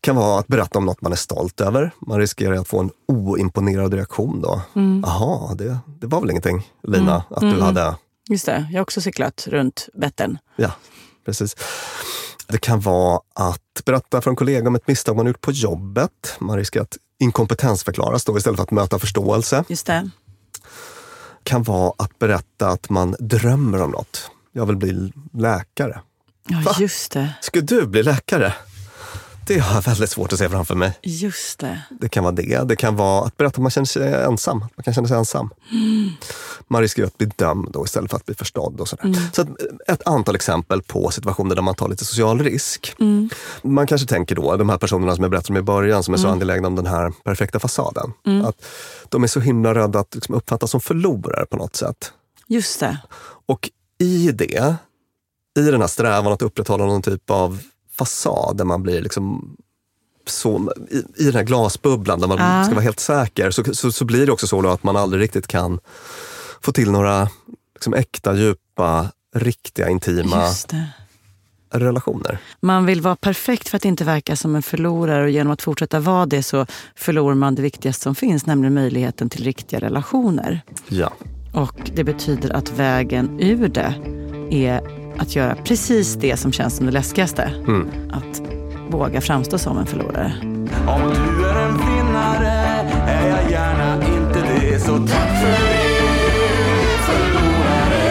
Kan 0.03 0.15
vara 0.15 0.39
att 0.39 0.47
berätta 0.47 0.79
om 0.79 0.85
något 0.85 1.01
man 1.01 1.11
är 1.11 1.15
stolt 1.15 1.61
över. 1.61 1.91
Man 2.00 2.19
riskerar 2.19 2.55
att 2.55 2.67
få 2.67 2.79
en 2.79 2.89
oimponerad 3.07 3.94
reaktion 3.94 4.41
då. 4.41 4.61
Mm. 4.75 5.03
Jaha, 5.05 5.55
det, 5.55 5.77
det 5.85 6.07
var 6.07 6.21
väl 6.21 6.29
ingenting 6.31 6.69
Lina, 6.83 7.23
att 7.29 7.41
du 7.41 7.61
hade 7.61 7.95
Just 8.29 8.45
det, 8.45 8.67
jag 8.71 8.77
har 8.77 8.81
också 8.81 9.01
cyklat 9.01 9.47
runt 9.47 9.89
Vättern. 9.94 10.38
Ja, 10.55 10.71
precis. 11.25 11.55
Det 12.47 12.57
kan 12.57 12.79
vara 12.79 13.19
att 13.35 13.81
berätta 13.85 14.21
för 14.21 14.29
en 14.29 14.35
kollega 14.35 14.67
om 14.67 14.75
ett 14.75 14.88
misstag 14.88 15.15
man 15.15 15.27
gjort 15.27 15.41
på 15.41 15.51
jobbet. 15.51 16.35
Man 16.39 16.57
riskerar 16.57 16.83
att 16.83 16.97
inkompetensförklaras 17.19 18.25
då 18.25 18.38
istället 18.38 18.57
för 18.57 18.63
att 18.63 18.71
möta 18.71 19.00
förståelse. 19.00 19.63
Just 19.67 19.85
det. 19.85 20.09
kan 21.44 21.63
vara 21.63 21.94
att 21.97 22.19
berätta 22.19 22.69
att 22.69 22.89
man 22.89 23.15
drömmer 23.19 23.81
om 23.81 23.91
något. 23.91 24.31
Jag 24.51 24.65
vill 24.65 24.75
bli 24.75 25.13
läkare. 25.33 26.01
Ja, 26.47 26.75
just 26.79 27.11
det. 27.11 27.33
Ska 27.41 27.61
du 27.61 27.88
bli 27.88 28.03
läkare? 28.03 28.53
Det 29.47 29.59
har 29.59 29.75
jag 29.75 29.81
väldigt 29.85 30.09
svårt 30.09 30.33
att 30.33 30.39
se 30.39 30.49
framför 30.49 30.75
mig. 30.75 30.99
Just 31.01 31.59
det. 31.59 31.81
Det 32.01 32.09
kan 32.09 32.23
vara 32.23 32.35
det. 32.35 32.67
Det 32.67 32.75
kan 32.75 32.95
vara 32.95 33.25
att 33.25 33.37
berätta 33.37 33.55
att 33.55 33.61
man 33.61 33.71
känner 33.71 33.85
sig 33.85 34.13
ensam. 34.13 34.59
Man 34.59 34.83
kan 34.83 34.93
känna 34.93 35.07
sig 35.07 35.17
ensam. 35.17 35.49
Man 36.67 36.81
riskerar 36.81 37.07
att 37.07 37.17
bli 37.17 37.27
dömd 37.35 37.67
då 37.71 37.85
istället 37.85 38.09
för 38.09 38.17
att 38.17 38.25
bli 38.25 38.35
förstådd. 38.35 38.81
Och 38.81 38.87
sådär. 38.87 39.15
Så 39.33 39.41
att, 39.41 39.47
ett 39.87 40.07
antal 40.07 40.35
exempel 40.35 40.81
på 40.81 41.11
situationer 41.11 41.55
där 41.55 41.61
man 41.61 41.75
tar 41.75 41.87
lite 41.87 42.05
social 42.05 42.41
risk. 42.43 42.95
Man 43.61 43.87
kanske 43.87 44.07
tänker 44.07 44.35
då, 44.35 44.57
de 44.57 44.69
här 44.69 44.77
personerna 44.77 45.15
som 45.15 45.23
jag 45.23 45.31
berättade 45.31 45.53
om 45.53 45.57
i 45.57 45.61
början, 45.61 46.03
som 46.03 46.13
är 46.13 46.17
så 46.17 46.27
angelägna 46.27 46.67
om 46.67 46.75
den 46.75 46.85
här 46.85 47.13
perfekta 47.23 47.59
fasaden. 47.59 48.13
Att 48.45 48.65
de 49.09 49.23
är 49.23 49.27
så 49.27 49.39
himla 49.39 49.75
rädda 49.75 49.99
att 49.99 50.15
liksom 50.15 50.35
uppfattas 50.35 50.71
som 50.71 50.81
förlorare 50.81 51.45
på 51.45 51.57
något 51.57 51.75
sätt. 51.75 52.12
Just 52.47 52.79
det. 52.79 52.97
Och 53.45 53.69
i 54.00 54.31
det, 54.31 54.75
i 55.59 55.62
den 55.62 55.81
här 55.81 55.88
strävan 55.88 56.33
att 56.33 56.41
upprätthålla 56.41 56.85
någon 56.85 57.01
typ 57.01 57.29
av 57.29 57.59
fasad 57.97 58.57
där 58.57 58.65
man 58.65 58.83
blir 58.83 59.01
liksom 59.01 59.55
så, 60.27 60.71
i, 60.91 60.97
i 61.21 61.25
den 61.25 61.35
här 61.35 61.43
glasbubblan 61.43 62.19
där 62.19 62.27
man 62.27 62.38
Ja. 62.38 62.63
ska 62.63 62.73
vara 62.73 62.83
helt 62.83 63.00
säker, 63.00 63.51
så, 63.51 63.63
så, 63.73 63.91
så 63.91 64.05
blir 64.05 64.25
det 64.25 64.31
också 64.31 64.47
så 64.47 64.67
att 64.69 64.83
man 64.83 64.95
aldrig 64.97 65.21
riktigt 65.23 65.47
kan 65.47 65.79
få 66.62 66.71
till 66.71 66.91
några 66.91 67.29
liksom 67.73 67.93
äkta, 67.93 68.35
djupa, 68.35 69.07
riktiga, 69.35 69.89
intima 69.89 70.43
relationer. 71.73 72.38
Man 72.62 72.85
vill 72.85 73.01
vara 73.01 73.15
perfekt 73.15 73.69
för 73.69 73.77
att 73.77 73.85
inte 73.85 74.03
verka 74.03 74.35
som 74.35 74.55
en 74.55 74.63
förlorare 74.63 75.23
och 75.23 75.29
genom 75.29 75.53
att 75.53 75.62
fortsätta 75.62 76.00
vara 76.00 76.25
det 76.25 76.43
så 76.43 76.65
förlorar 76.95 77.35
man 77.35 77.55
det 77.55 77.62
viktigaste 77.62 78.03
som 78.03 78.15
finns, 78.15 78.45
nämligen 78.45 78.73
möjligheten 78.73 79.29
till 79.29 79.43
riktiga 79.43 79.79
relationer. 79.79 80.62
Ja. 80.88 81.13
Och 81.53 81.91
det 81.95 82.03
betyder 82.03 82.50
att 82.50 82.71
vägen 82.71 83.39
ur 83.39 83.67
det 83.67 83.93
är 84.51 85.02
att 85.17 85.36
göra 85.36 85.55
precis 85.55 86.15
det 86.15 86.38
som 86.38 86.51
känns 86.51 86.75
som 86.77 86.86
det 86.86 86.91
läskigaste. 86.91 87.53
Mm. 87.67 87.88
Att 88.12 88.41
våga 88.89 89.22
framstå 89.22 89.58
som 89.58 89.77
en 89.77 89.86
förlorare. 89.86 90.34
Om 90.88 91.13
du 91.13 91.46
är 91.46 91.67
en 91.67 91.77
vinnare 91.77 92.48
är 93.08 93.29
jag 93.29 93.51
gärna 93.51 93.96
inte 93.96 94.41
det 94.41 94.79
Så 94.79 94.98
tack 94.98 95.41
för 95.41 95.48
det 95.48 95.88
förlorare 97.05 98.03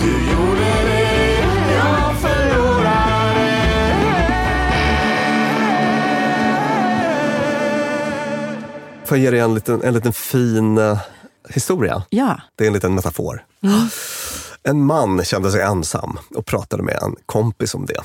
Du 0.00 0.10
gjorde 0.32 0.70
det, 0.86 1.38
jag 1.74 2.16
förlorare 2.20 3.54
Får 9.04 9.16
jag 9.16 9.24
ge 9.24 9.30
dig 9.30 9.40
en 9.40 9.54
liten, 9.54 9.82
en 9.82 9.94
liten 9.94 10.12
fin 10.12 10.78
eh, 10.78 10.98
historia? 11.48 12.02
Ja. 12.10 12.40
Det 12.56 12.64
är 12.64 12.68
en 12.68 12.74
liten 12.74 12.94
metafor. 12.94 13.44
En 14.68 14.84
man 14.84 15.24
kände 15.24 15.52
sig 15.52 15.62
ensam 15.62 16.18
och 16.34 16.46
pratade 16.46 16.82
med 16.82 16.98
en 17.02 17.16
kompis 17.26 17.74
om 17.74 17.86
det. 17.86 18.02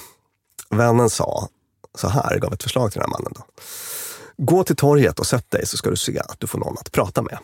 Vännen 0.69 1.09
sa 1.09 1.47
så 1.95 2.07
här, 2.07 2.39
gav 2.39 2.53
ett 2.53 2.63
förslag 2.63 2.91
till 2.91 3.01
den 3.01 3.11
här 3.11 3.19
mannen. 3.19 3.33
Då. 3.35 3.43
Gå 4.37 4.63
till 4.63 4.75
torget 4.75 5.19
och 5.19 5.27
sätt 5.27 5.51
dig 5.51 5.67
så 5.67 5.77
ska 5.77 5.89
du 5.89 5.95
se 5.95 6.19
att 6.19 6.39
du 6.39 6.47
får 6.47 6.59
någon 6.59 6.77
att 6.77 6.91
prata 6.91 7.21
med. 7.21 7.37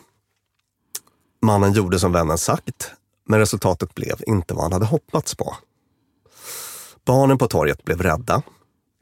Mannen 1.42 1.72
gjorde 1.72 1.98
som 1.98 2.12
vännen 2.12 2.38
sagt, 2.38 2.90
men 3.28 3.38
resultatet 3.38 3.94
blev 3.94 4.20
inte 4.26 4.54
vad 4.54 4.62
han 4.62 4.72
hade 4.72 4.86
hoppats 4.86 5.34
på. 5.34 5.56
Barnen 7.04 7.38
på 7.38 7.48
torget 7.48 7.84
blev 7.84 8.02
rädda. 8.02 8.42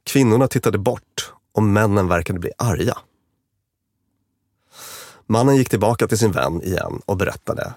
Kvinnorna 0.05 0.49
tittade 0.49 0.79
bort 0.79 1.33
och 1.53 1.63
männen 1.63 2.09
verkade 2.09 2.39
bli 2.39 2.51
arga. 2.59 2.99
Mannen 5.27 5.57
gick 5.57 5.71
tillbaka 5.71 6.07
till 6.07 6.19
sin 6.19 6.33
vän 6.33 6.63
igen 6.63 7.01
och 7.07 7.17
berättade. 7.17 7.75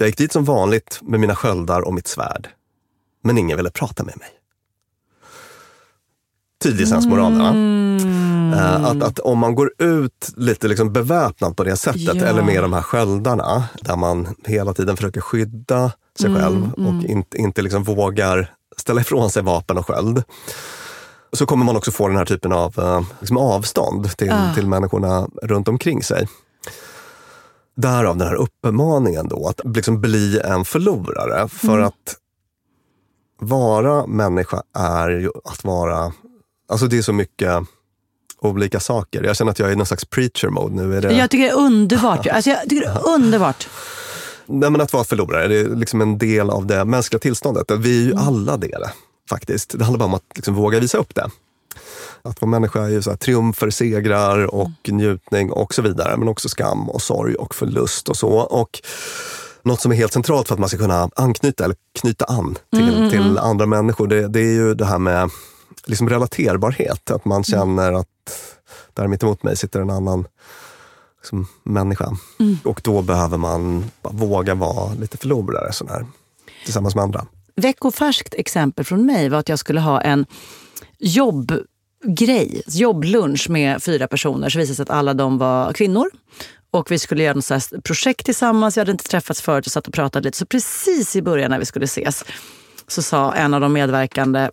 Jag 0.00 0.06
gick 0.08 0.16
dit 0.18 0.32
som 0.32 0.44
vanligt 0.44 0.98
med 1.02 1.20
mina 1.20 1.34
sköldar 1.34 1.80
och 1.80 1.94
mitt 1.94 2.06
svärd. 2.08 2.48
Men 3.22 3.38
ingen 3.38 3.56
ville 3.56 3.70
prata 3.70 4.04
med 4.04 4.18
mig. 4.18 4.28
Tydlig 6.62 6.88
sensmoral 6.88 7.38
va? 7.38 7.54
Eh, 8.58 8.84
Att, 8.84 9.02
att 9.02 9.18
om 9.18 9.38
man 9.38 9.54
går 9.54 9.70
ut 9.78 10.32
lite 10.36 10.68
liksom 10.68 10.92
beväpnad 10.92 11.56
på 11.56 11.64
det 11.64 11.76
sättet, 11.76 12.14
Ja. 12.14 12.24
eller 12.26 12.42
med 12.42 12.62
de 12.62 12.72
här 12.72 12.82
sköldarna, 12.82 13.64
där 13.82 13.96
man 13.96 14.34
hela 14.44 14.74
tiden 14.74 14.96
försöker 14.96 15.20
skydda 15.20 15.92
sig 16.20 16.34
själv 16.36 16.72
och 16.74 17.04
inte, 17.10 17.36
inte 17.38 17.62
liksom 17.62 17.82
vågar 17.84 18.54
ställa 18.76 19.00
ifrån 19.00 19.30
sig 19.30 19.42
vapen 19.42 19.78
och 19.78 19.86
sköld. 19.86 20.22
Så 21.32 21.46
kommer 21.46 21.64
man 21.64 21.76
också 21.76 21.90
få 21.90 22.08
den 22.08 22.16
här 22.16 22.24
typen 22.24 22.52
av 22.52 22.78
eh, 22.78 23.02
liksom 23.20 23.36
avstånd 23.38 24.16
till, 24.16 24.34
till 24.54 24.66
människorna 24.66 25.28
runt 25.42 25.68
omkring 25.68 26.02
sig. 26.02 26.28
Därav 27.80 28.16
den 28.16 28.28
här 28.28 28.34
uppmaningen 28.34 29.28
då, 29.28 29.48
att 29.48 29.60
liksom 29.76 30.00
bli 30.00 30.40
en 30.44 30.64
förlorare. 30.64 31.48
För 31.48 31.78
att 31.78 32.16
vara 33.40 34.06
människa 34.06 34.62
är 34.78 35.08
ju 35.10 35.30
att 35.44 35.64
vara, 35.64 36.12
alltså 36.68 36.86
det 36.86 36.98
är 36.98 37.02
så 37.02 37.12
mycket 37.12 37.62
olika 38.40 38.80
saker. 38.80 39.22
Jag 39.22 39.36
känner 39.36 39.50
att 39.50 39.58
jag 39.58 39.68
är 39.68 39.72
i 39.72 39.76
någon 39.76 39.86
slags 39.86 40.04
preacher 40.04 40.48
mode 40.48 40.74
nu. 40.74 40.96
Är 40.96 41.00
det, 41.02 41.12
Jag 41.12 41.30
tycker 41.30 41.44
det 41.44 41.50
är 41.50 41.58
underbart. 41.58 42.26
Alltså, 42.30 42.50
jag 42.50 42.62
tycker 42.62 42.80
det 42.80 42.92
är 42.92 43.08
underbart. 43.14 43.68
Nej, 44.46 44.70
men 44.70 44.80
att 44.80 44.92
vara 44.92 45.04
förlorare, 45.04 45.48
det 45.48 45.60
är 45.60 45.76
liksom 45.76 46.00
en 46.00 46.18
del 46.18 46.50
av 46.50 46.66
det 46.66 46.84
mänskliga 46.84 47.20
tillståndet. 47.20 47.70
Vi 47.70 48.02
är 48.02 48.06
ju 48.06 48.14
alla 48.14 48.56
det 48.56 48.90
faktiskt. 49.28 49.78
Det 49.78 49.84
handlar 49.84 49.98
bara 49.98 50.04
om 50.04 50.14
att 50.14 50.32
liksom 50.34 50.54
våga 50.54 50.80
visa 50.80 50.98
upp 50.98 51.14
det. 51.14 51.30
Att 52.22 52.40
vara 52.40 52.50
människa 52.50 52.84
är 52.84 52.88
ju 52.88 53.02
så 53.02 53.10
här, 53.10 53.16
triumfer, 53.16 53.70
segrar 53.70 54.54
och 54.54 54.70
njutning 54.88 55.52
och 55.52 55.74
så 55.74 55.82
vidare. 55.82 56.16
Men 56.16 56.28
också 56.28 56.48
skam 56.48 56.90
och 56.90 57.02
sorg 57.02 57.34
och 57.34 57.54
förlust 57.54 58.08
och 58.08 58.16
så. 58.16 58.30
Och 58.30 58.80
något 59.62 59.80
som 59.80 59.92
är 59.92 59.96
helt 59.96 60.12
centralt 60.12 60.48
för 60.48 60.54
att 60.54 60.60
man 60.60 60.68
ska 60.68 60.78
kunna 60.78 61.10
anknyta 61.16 61.64
eller 61.64 61.76
knyta 62.00 62.24
an 62.24 62.58
till, 62.72 63.10
till 63.10 63.38
andra 63.38 63.66
människor, 63.66 64.06
det, 64.06 64.28
det 64.28 64.40
är 64.40 64.52
ju 64.52 64.74
det 64.74 64.84
här 64.84 64.98
med 64.98 65.30
liksom 65.86 66.08
relaterbarhet. 66.08 67.10
Att 67.10 67.24
man 67.24 67.44
känner 67.44 67.92
att 67.92 68.06
där 68.94 69.06
mitt 69.08 69.22
emot 69.22 69.42
mig 69.42 69.56
sitter 69.56 69.80
en 69.80 69.90
annan 69.90 70.26
liksom, 71.20 71.48
människa. 71.62 72.16
Och 72.64 72.80
då 72.84 73.02
behöver 73.02 73.38
man 73.38 73.90
våga 74.02 74.54
vara 74.54 74.94
lite 74.94 75.16
förlorare 75.16 75.72
sån 75.72 75.88
här, 75.88 76.06
tillsammans 76.64 76.94
med 76.94 77.04
andra. 77.04 77.26
Veckofärskt 77.56 78.34
exempel 78.34 78.84
från 78.84 79.06
mig 79.06 79.28
var 79.28 79.38
att 79.38 79.48
jag 79.48 79.58
skulle 79.58 79.80
ha 79.80 80.00
en 80.00 80.26
jobbgrej, 82.04 82.62
jobblunch 82.66 83.50
med 83.50 83.82
fyra 83.82 84.08
personer. 84.08 84.48
Så 84.48 84.58
visade 84.58 84.72
det 84.72 84.76
sig 84.76 84.82
att 84.82 84.90
alla 84.90 85.14
de 85.14 85.38
var 85.38 85.72
kvinnor. 85.72 86.06
Och 86.70 86.90
vi 86.90 86.98
skulle 86.98 87.22
göra 87.22 87.34
något 87.34 87.84
projekt 87.84 88.24
tillsammans. 88.26 88.76
Jag 88.76 88.80
hade 88.80 88.92
inte 88.92 89.04
träffats 89.04 89.40
förut 89.42 89.66
och 89.66 89.72
satt 89.72 89.86
och 89.86 89.94
pratade 89.94 90.24
lite. 90.24 90.38
Så 90.38 90.46
precis 90.46 91.16
i 91.16 91.22
början 91.22 91.50
när 91.50 91.58
vi 91.58 91.64
skulle 91.64 91.84
ses 91.84 92.24
så 92.88 93.02
sa 93.02 93.34
en 93.34 93.54
av 93.54 93.60
de 93.60 93.72
medverkande 93.72 94.48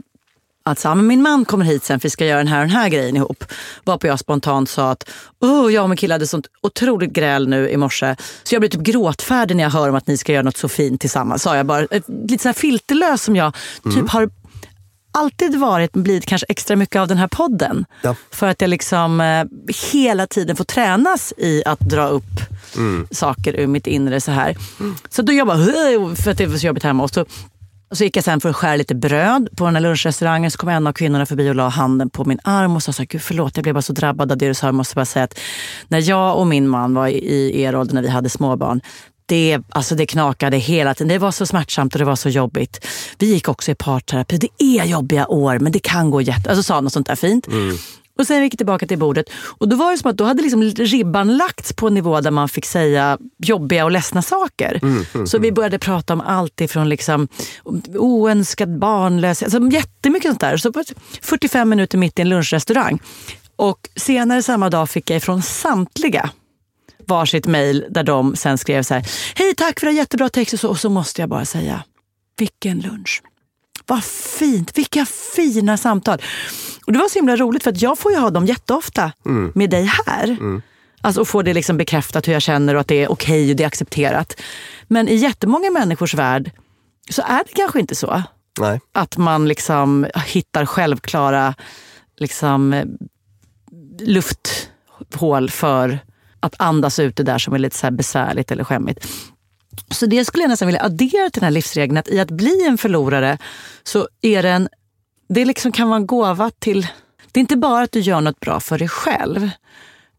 att 0.66 0.80
så, 0.80 0.96
min 0.96 1.22
man 1.22 1.46
kommer 1.46 1.66
hit 1.66 1.84
sen 1.84 2.00
för 2.00 2.04
vi 2.04 2.10
ska 2.10 2.26
göra 2.26 2.38
den 2.38 2.48
här 2.48 2.62
och 2.62 2.68
den 2.68 2.76
här 2.78 2.90
grejen 2.90 3.16
ihop. 3.16 3.44
Varpå 3.84 4.08
jag 4.08 4.20
spontant 4.20 4.70
sa 4.70 4.92
att 4.92 5.10
oh, 5.40 5.74
jag 5.74 5.84
och 5.84 5.90
min 5.90 5.98
kille 5.98 6.14
hade 6.14 6.28
sånt 6.28 6.48
otroligt 6.62 7.12
gräl 7.14 7.48
nu 7.48 7.70
i 7.70 7.78
morse. 7.78 8.16
Så 8.44 8.56
jag 8.56 8.62
blir 8.62 8.70
typ 8.70 8.82
gråtfärdig 8.82 9.56
när 9.56 9.64
jag 9.64 9.72
hör 9.72 9.90
om 9.90 9.96
att 9.96 10.08
ni 10.08 10.18
ska 10.18 10.32
göra 10.34 10.44
något 10.44 10.58
så 10.58 10.70
fint 10.70 11.02
tillsammans. 11.02 11.42
Sa 11.44 11.58
jag 11.58 11.66
bara. 11.66 11.82
Ett- 11.86 12.04
Lite 12.30 12.42
så 12.42 12.48
här 12.50 12.54
filterlös 12.54 13.24
som 13.24 13.36
jag 13.36 13.56
typ 13.84 14.10
har 14.10 14.30
alltid 15.18 15.60
varit, 15.60 15.94
blivit 15.94 16.26
kanske 16.26 16.46
extra 16.50 16.76
mycket 16.76 17.00
av 17.00 17.08
den 17.08 17.18
här 17.18 17.28
podden. 17.28 17.86
Ja. 18.02 18.16
För 18.32 18.48
att 18.48 18.62
jag 18.62 18.70
liksom 18.70 19.22
eh, 19.22 19.46
hela 19.92 20.28
tiden 20.28 20.56
får 20.56 20.64
tränas 20.64 21.34
i 21.38 21.64
att 21.66 21.80
dra 21.80 22.08
upp 22.08 22.24
saker 23.12 23.54
ur 23.54 23.68
mitt 23.68 23.88
inre 23.88 24.22
så 24.22 24.32
här. 24.32 24.58
Så 25.10 25.22
då 25.22 25.34
jag 25.34 25.48
bara, 25.48 25.58
för 26.16 26.32
att 26.32 26.38
det 26.38 26.46
var 26.46 26.58
så 26.58 26.68
jobbigt 26.68 26.84
hemma. 26.84 27.04
Och 27.04 27.10
så, 27.10 27.26
och 27.90 27.98
så 27.98 28.04
gick 28.04 28.18
jag 28.18 28.24
sen 28.24 28.42
för 28.42 28.50
att 28.50 28.56
skära 28.56 28.76
lite 28.76 28.96
bröd 28.96 29.50
på 29.58 29.66
den 29.66 29.76
här 29.76 29.82
lunchrestaurangen. 29.82 30.52
Så 30.52 30.58
kom 30.58 30.70
en 30.70 30.88
av 30.88 30.94
kvinnorna 30.94 31.26
förbi 31.26 31.50
och 31.50 31.56
la 31.56 31.68
handen 31.68 32.10
på 32.10 32.26
min 32.26 32.40
arm 32.44 32.76
och 32.76 32.84
sa 32.84 32.94
så 32.94 33.02
här, 33.02 33.08
Gud 33.08 33.22
förlåt 33.22 33.58
jag 33.58 33.64
blev 33.64 33.76
bara 33.76 33.82
så 33.82 33.94
drabbad 33.94 34.32
av 34.32 34.38
det 34.38 34.48
du 34.48 34.54
sa. 34.54 34.68
Jag 34.68 34.76
måste 34.76 34.96
bara 34.96 35.06
säga 35.06 35.26
att 35.26 35.40
när 35.88 36.10
jag 36.10 36.38
och 36.38 36.48
min 36.48 36.68
man 36.68 36.94
var 36.94 37.08
i, 37.08 37.18
i 37.18 37.62
er 37.62 37.76
ålder 37.76 37.94
när 37.94 38.02
vi 38.02 38.10
hade 38.10 38.30
småbarn. 38.30 38.82
Det, 39.30 39.60
alltså 39.70 39.96
det 39.96 40.06
knakade 40.06 40.58
hela 40.58 40.94
tiden. 40.94 41.08
Det 41.08 41.18
var 41.18 41.32
så 41.32 41.46
smärtsamt 41.46 41.96
och 41.96 42.00
det 42.00 42.06
var 42.06 42.16
så 42.16 42.30
jobbigt. 42.30 42.86
Vi 43.18 43.26
gick 43.26 43.50
också 43.50 43.72
i 43.72 43.76
parterapi. 43.76 44.38
Det 44.38 44.64
är 44.64 44.86
jobbiga 44.86 45.28
år 45.28 45.60
men 45.60 45.72
det 45.72 45.80
kan 45.80 46.12
gå 46.12 46.22
jätte... 46.22 46.50
Alltså 46.50 46.64
sa 46.64 46.82
något 46.82 46.94
sånt 46.94 47.08
där 47.08 47.16
fint. 47.16 47.48
Och 48.20 48.28
sen 48.28 48.44
gick 48.44 48.54
jag 48.54 48.58
tillbaka 48.58 48.88
till 48.88 48.98
bordet 49.00 49.26
och 49.34 49.70
då 49.70 49.76
var 49.76 49.92
det 49.92 49.98
som 49.98 50.12
att 50.12 50.18
då 50.18 50.24
hade 50.24 50.42
liksom 50.42 50.64
ribban 50.64 51.38
lagts 51.38 51.74
på 51.74 51.88
en 51.88 51.94
nivå 51.94 52.22
där 52.22 52.32
man 52.32 52.50
fick 52.50 52.66
säga 52.66 53.18
jobbiga 53.38 53.86
och 53.86 53.92
ledsna 53.92 54.22
saker. 54.22 54.80
så 55.26 55.40
vi 55.40 55.52
började 55.52 55.80
prata 55.80 56.14
om 56.14 56.22
allt 56.22 56.62
ifrån 56.62 56.90
liksom 56.90 57.28
oönskad 57.96 58.80
barnlöshet, 58.80 59.54
alltså 59.54 59.72
jättemycket 59.72 60.30
sånt 60.30 60.42
där. 60.42 60.58
Så 60.58 60.72
på 60.72 60.84
45 61.22 61.70
minuter 61.70 61.98
mitt 61.98 62.20
i 62.20 62.22
en 62.22 62.30
lunchrestaurang. 62.30 63.00
Och 63.56 63.90
senare 63.96 64.44
samma 64.44 64.70
dag 64.70 64.90
fick 64.90 65.10
jag 65.10 65.18
ifrån 65.18 65.42
samtliga 65.42 66.30
varsitt 67.08 67.46
mejl 67.46 67.86
där 67.90 68.04
de 68.04 68.36
sen 68.36 68.58
skrev 68.58 68.84
så 68.84 68.94
här. 68.94 69.08
Hej 69.36 69.56
tack 69.56 69.80
för 69.80 69.88
en 69.88 69.96
jättebra 69.96 70.30
text 70.30 70.54
och 70.54 70.60
så, 70.60 70.70
och 70.70 70.80
så 70.80 70.90
måste 70.90 71.22
jag 71.22 71.30
bara 71.30 71.46
säga, 71.46 71.84
vilken 72.38 72.80
lunch. 72.80 73.22
Vad 73.86 74.04
fint, 74.04 74.78
vilka 74.78 75.06
fina 75.36 75.78
samtal. 75.78 76.22
Och 76.86 76.94
Det 76.94 77.00
var 77.00 77.10
så 77.10 77.20
himla 77.20 77.36
roligt 77.36 77.64
för 77.64 77.72
att 77.72 77.82
jag 77.82 78.00
får 78.00 78.12
ju 78.12 78.18
ha 78.18 78.30
dem 78.30 78.46
jätteofta 78.46 79.12
med 79.56 79.70
dig 79.70 79.84
här. 80.06 80.38
Alltså 81.02 81.22
och 81.22 81.28
få 81.28 81.42
det 81.42 81.54
liksom 81.54 81.78
bekräftat 81.78 82.28
hur 82.28 82.34
jag 82.34 82.42
känner 82.42 82.76
och 82.76 82.82
att 82.82 82.88
det 82.88 83.04
är 83.04 83.12
okej 83.12 83.50
och 83.50 83.56
det 83.56 83.64
är 83.64 83.68
accepterat. 83.68 84.42
Men 84.88 85.08
i 85.08 85.16
jättemånga 85.16 85.72
människors 85.72 86.14
värld 86.14 86.52
så 87.10 87.22
är 87.22 87.38
det 87.38 87.54
kanske 87.56 87.80
inte 87.80 87.96
så. 87.96 88.24
Nej. 88.60 88.80
Att 88.92 89.18
man 89.18 89.48
liksom 89.48 90.08
hittar 90.26 90.66
självklara 90.66 91.54
liksom, 92.18 92.74
eh, 92.74 92.86
lufthål 94.00 95.50
för 95.50 96.00
att 96.40 96.56
andas 96.60 97.00
ut 97.00 97.16
det 97.16 97.24
där 97.24 97.38
som 97.38 97.54
är 97.54 97.60
lite 97.60 97.78
så 97.78 97.92
besvärligt 97.92 98.52
eller 98.52 98.64
skämmigt. 98.64 99.08
Så 99.92 100.06
det 100.06 100.26
skulle 100.26 100.44
jag 100.44 100.50
nästan 100.50 100.66
vilja 100.66 100.84
addera 100.84 101.30
till 101.30 101.40
den 101.40 101.44
här 101.44 101.52
livsregeln. 101.52 101.98
Att 101.98 102.08
i 102.08 102.20
att 102.20 102.32
bli 102.32 102.66
en 102.68 102.78
förlorare 102.78 103.38
så 103.84 104.08
är 104.22 104.44
det 104.44 104.50
en, 104.50 104.70
det 105.30 105.46
liksom 105.46 105.72
kan 105.72 105.88
vara 105.88 105.98
en 105.98 106.08
gåva 106.08 106.52
till... 106.60 106.88
Det 107.32 107.40
är 107.40 107.42
inte 107.42 107.58
bara 107.58 107.84
att 107.84 107.92
du 107.92 108.00
gör 108.00 108.22
något 108.22 108.40
bra 108.40 108.60
för 108.60 108.78
dig 108.78 108.88
själv. 108.88 109.50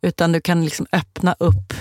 Utan 0.02 0.32
du 0.32 0.40
kan 0.40 0.64
liksom 0.64 0.86
öppna 0.92 1.34
upp. 1.38 1.74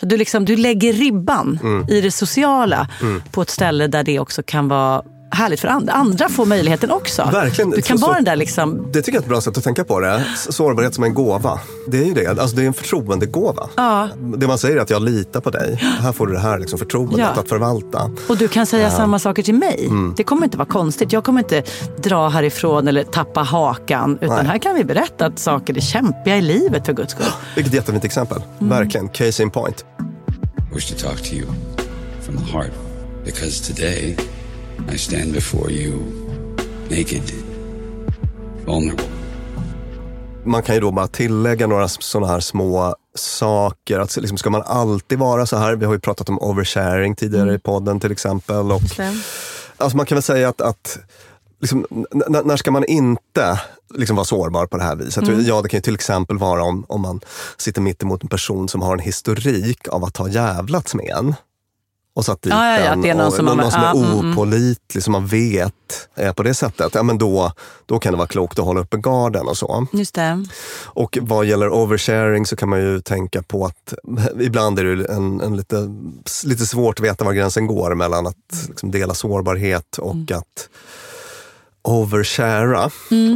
Så 0.00 0.06
du, 0.06 0.16
liksom, 0.16 0.44
du 0.44 0.56
lägger 0.56 0.92
ribban 0.92 1.58
i 1.88 2.00
det 2.00 2.10
sociala 2.10 2.88
på 3.30 3.42
ett 3.42 3.50
ställe 3.50 3.86
där 3.86 4.04
det 4.04 4.18
också 4.18 4.42
kan 4.42 4.68
vara 4.68 5.02
härligt 5.30 5.60
för 5.60 5.68
andra. 5.68 5.92
Andra 5.92 6.28
får 6.28 6.46
möjligheten 6.46 6.90
också. 6.90 7.28
Verkligen. 7.32 7.70
Du 7.70 7.82
kan 7.82 7.98
Så- 7.98 8.06
vara 8.06 8.12
så- 8.12 8.16
den 8.16 8.24
där 8.24 8.36
liksom... 8.36 8.88
Det 8.92 9.02
tycker 9.02 9.12
jag 9.12 9.20
är 9.20 9.24
ett 9.24 9.28
bra 9.28 9.40
sätt 9.40 9.58
att 9.58 9.64
tänka 9.64 9.84
på 9.84 10.00
det. 10.00 10.24
Sårbarhet 10.36 10.94
som 10.94 11.04
en 11.04 11.14
gåva. 11.14 11.60
Det 11.88 11.98
är 11.98 12.04
ju 12.04 12.14
det. 12.14 12.26
Alltså 12.28 12.56
det 12.56 12.62
är 12.62 12.66
en 12.66 12.74
förtroendegåva. 12.74 13.68
Ja. 13.76 14.08
Det 14.36 14.46
man 14.46 14.58
säger 14.58 14.76
är 14.76 14.80
att 14.80 14.90
jag 14.90 15.02
litar 15.02 15.40
på 15.40 15.50
dig. 15.50 15.74
Här 16.00 16.12
får 16.12 16.26
du 16.26 16.32
det 16.32 16.38
här 16.38 16.58
liksom 16.58 16.78
förtroendet 16.78 17.18
Ja. 17.18 17.40
att 17.40 17.48
förvalta. 17.48 18.10
Och 18.28 18.36
du 18.36 18.48
kan 18.48 18.66
säga 18.66 18.90
samma 18.90 19.18
saker 19.18 19.42
till 19.42 19.54
mig. 19.54 19.90
Det 20.16 20.22
kommer 20.24 20.44
inte 20.44 20.58
vara 20.58 20.68
konstigt. 20.68 21.12
Jag 21.12 21.24
kommer 21.24 21.40
inte 21.40 21.62
dra 22.02 22.28
härifrån 22.28 22.88
eller 22.88 23.04
tappa 23.04 23.40
hakan. 23.42 24.18
Utan 24.20 24.36
Nej. 24.36 24.46
här 24.46 24.58
kan 24.58 24.74
vi 24.74 24.84
berätta 24.84 25.26
att 25.26 25.38
saker 25.38 25.76
är 25.76 25.80
kämpiga 25.80 26.36
i 26.36 26.40
livet 26.42 26.86
för 26.86 26.92
guds 26.92 27.12
skull. 27.12 27.26
Vilket 27.56 27.72
jättefint 27.74 28.04
exempel. 28.04 28.42
Verkligen. 28.58 29.08
Case 29.08 29.42
in 29.42 29.50
point. 29.50 29.84
wish 30.74 30.92
to 30.92 31.08
talk 31.08 31.22
to 31.22 31.34
you 31.34 31.46
from 32.22 32.36
the 32.36 32.52
heart 32.52 32.70
because 33.24 33.74
today 33.74 34.16
I 34.92 34.98
stand 34.98 35.32
before 35.32 35.70
you 35.70 35.98
naked, 36.90 37.22
vulnerable. 38.64 39.04
Man 40.44 40.62
kan 40.62 40.74
ju 40.74 40.80
då 40.80 40.90
bara 40.90 41.06
tillägga 41.06 41.66
några 41.66 41.88
sådana 41.88 42.32
här 42.32 42.40
små 42.40 42.94
saker. 43.14 43.98
Att 43.98 44.16
liksom, 44.16 44.38
ska 44.38 44.50
man 44.50 44.62
alltid 44.62 45.18
vara 45.18 45.46
så 45.46 45.56
här? 45.56 45.76
Vi 45.76 45.86
har 45.86 45.92
ju 45.92 46.00
pratat 46.00 46.28
om 46.28 46.38
oversharing 46.38 47.14
tidigare 47.14 47.54
i 47.54 47.58
podden 47.58 48.00
till 48.00 48.12
exempel. 48.12 48.72
Och, 48.72 48.82
alltså 49.76 49.96
man 49.96 50.06
kan 50.06 50.16
väl 50.16 50.22
säga 50.22 50.48
att, 50.48 50.60
att 50.60 50.98
liksom, 51.60 51.86
när 52.44 52.56
ska 52.56 52.70
man 52.70 52.84
inte 52.84 53.60
liksom 53.94 54.16
vara 54.16 54.24
sårbar 54.24 54.66
på 54.66 54.76
det 54.76 54.84
här 54.84 54.96
viset? 54.96 55.28
Mm. 55.28 55.44
Ja, 55.44 55.62
det 55.62 55.68
kan 55.68 55.78
ju 55.78 55.82
till 55.82 55.94
exempel 55.94 56.38
vara 56.38 56.62
om, 56.62 56.84
om 56.88 57.00
man 57.00 57.20
sitter 57.56 57.80
mitt 57.80 58.02
emot 58.02 58.22
en 58.22 58.28
person 58.28 58.68
som 58.68 58.82
har 58.82 58.92
en 58.92 58.98
historik 58.98 59.88
av 59.88 60.04
att 60.04 60.16
ha 60.16 60.28
jävlats 60.28 60.94
med 60.94 61.10
en. 61.18 61.34
Och 62.16 62.24
satt 62.24 62.42
dit 62.42 62.52
Ja, 62.52 62.72
ja, 62.72 62.78
ja, 62.78 62.86
en 62.86 62.98
att 62.98 63.02
det 63.02 63.10
är 63.10 63.14
någon 63.14 63.26
och, 63.26 63.32
som 63.32 63.44
man- 63.44 63.56
någon 63.56 63.70
som 63.70 63.82
är 63.82 63.94
mm, 63.94 64.12
mm. 64.12 64.32
opålitlig, 64.32 65.02
som 65.02 65.12
man 65.12 65.26
vet 65.26 66.08
är 66.14 66.32
på 66.32 66.42
det 66.42 66.54
sättet. 66.54 66.94
Ja, 66.94 67.02
men 67.02 67.18
då, 67.18 67.52
då 67.86 67.98
kan 67.98 68.12
det 68.12 68.16
vara 68.16 68.28
klokt 68.28 68.58
att 68.58 68.64
hålla 68.64 68.80
uppe 68.80 68.96
garden 68.96 69.48
och 69.48 69.56
så. 69.56 69.86
Just 69.92 70.14
det. 70.14 70.44
Och 70.84 71.18
vad 71.22 71.46
gäller 71.46 71.68
oversharing 71.68 72.46
så 72.46 72.56
kan 72.56 72.68
man 72.68 72.80
ju 72.80 73.00
tänka 73.00 73.42
på 73.42 73.64
att 73.64 73.94
ibland 74.40 74.78
är 74.78 74.84
det 74.84 75.04
en, 75.04 75.40
en 75.40 75.56
lite, 75.56 75.76
lite 76.44 76.66
svårt 76.66 77.00
att 77.00 77.04
veta 77.04 77.24
var 77.24 77.32
gränsen 77.32 77.66
går 77.66 77.94
mellan 77.94 78.26
att 78.26 78.66
liksom 78.68 78.90
dela 78.90 79.14
sårbarhet 79.14 79.98
och 79.98 80.32
att 80.32 80.68
overshara. 81.82 82.90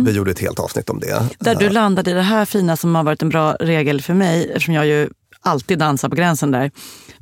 Vi 0.04 0.10
gjorde 0.12 0.30
ett 0.30 0.38
helt 0.38 0.60
avsnitt 0.60 0.90
om 0.90 1.00
det. 1.00 1.12
Mm. 1.12 1.28
Där 1.38 1.54
du 1.54 1.68
landade 1.68 2.10
i 2.10 2.14
det 2.14 2.22
här 2.22 2.44
fina 2.44 2.76
som 2.76 2.94
har 2.94 3.04
varit 3.04 3.22
en 3.22 3.28
bra 3.28 3.56
regel 3.60 4.02
för 4.02 4.14
mig, 4.14 4.46
eftersom 4.46 4.74
jag 4.74 4.86
ju 4.86 5.08
alltid 5.40 5.78
dansar 5.78 6.08
på 6.08 6.16
gränsen 6.16 6.50
där. 6.50 6.70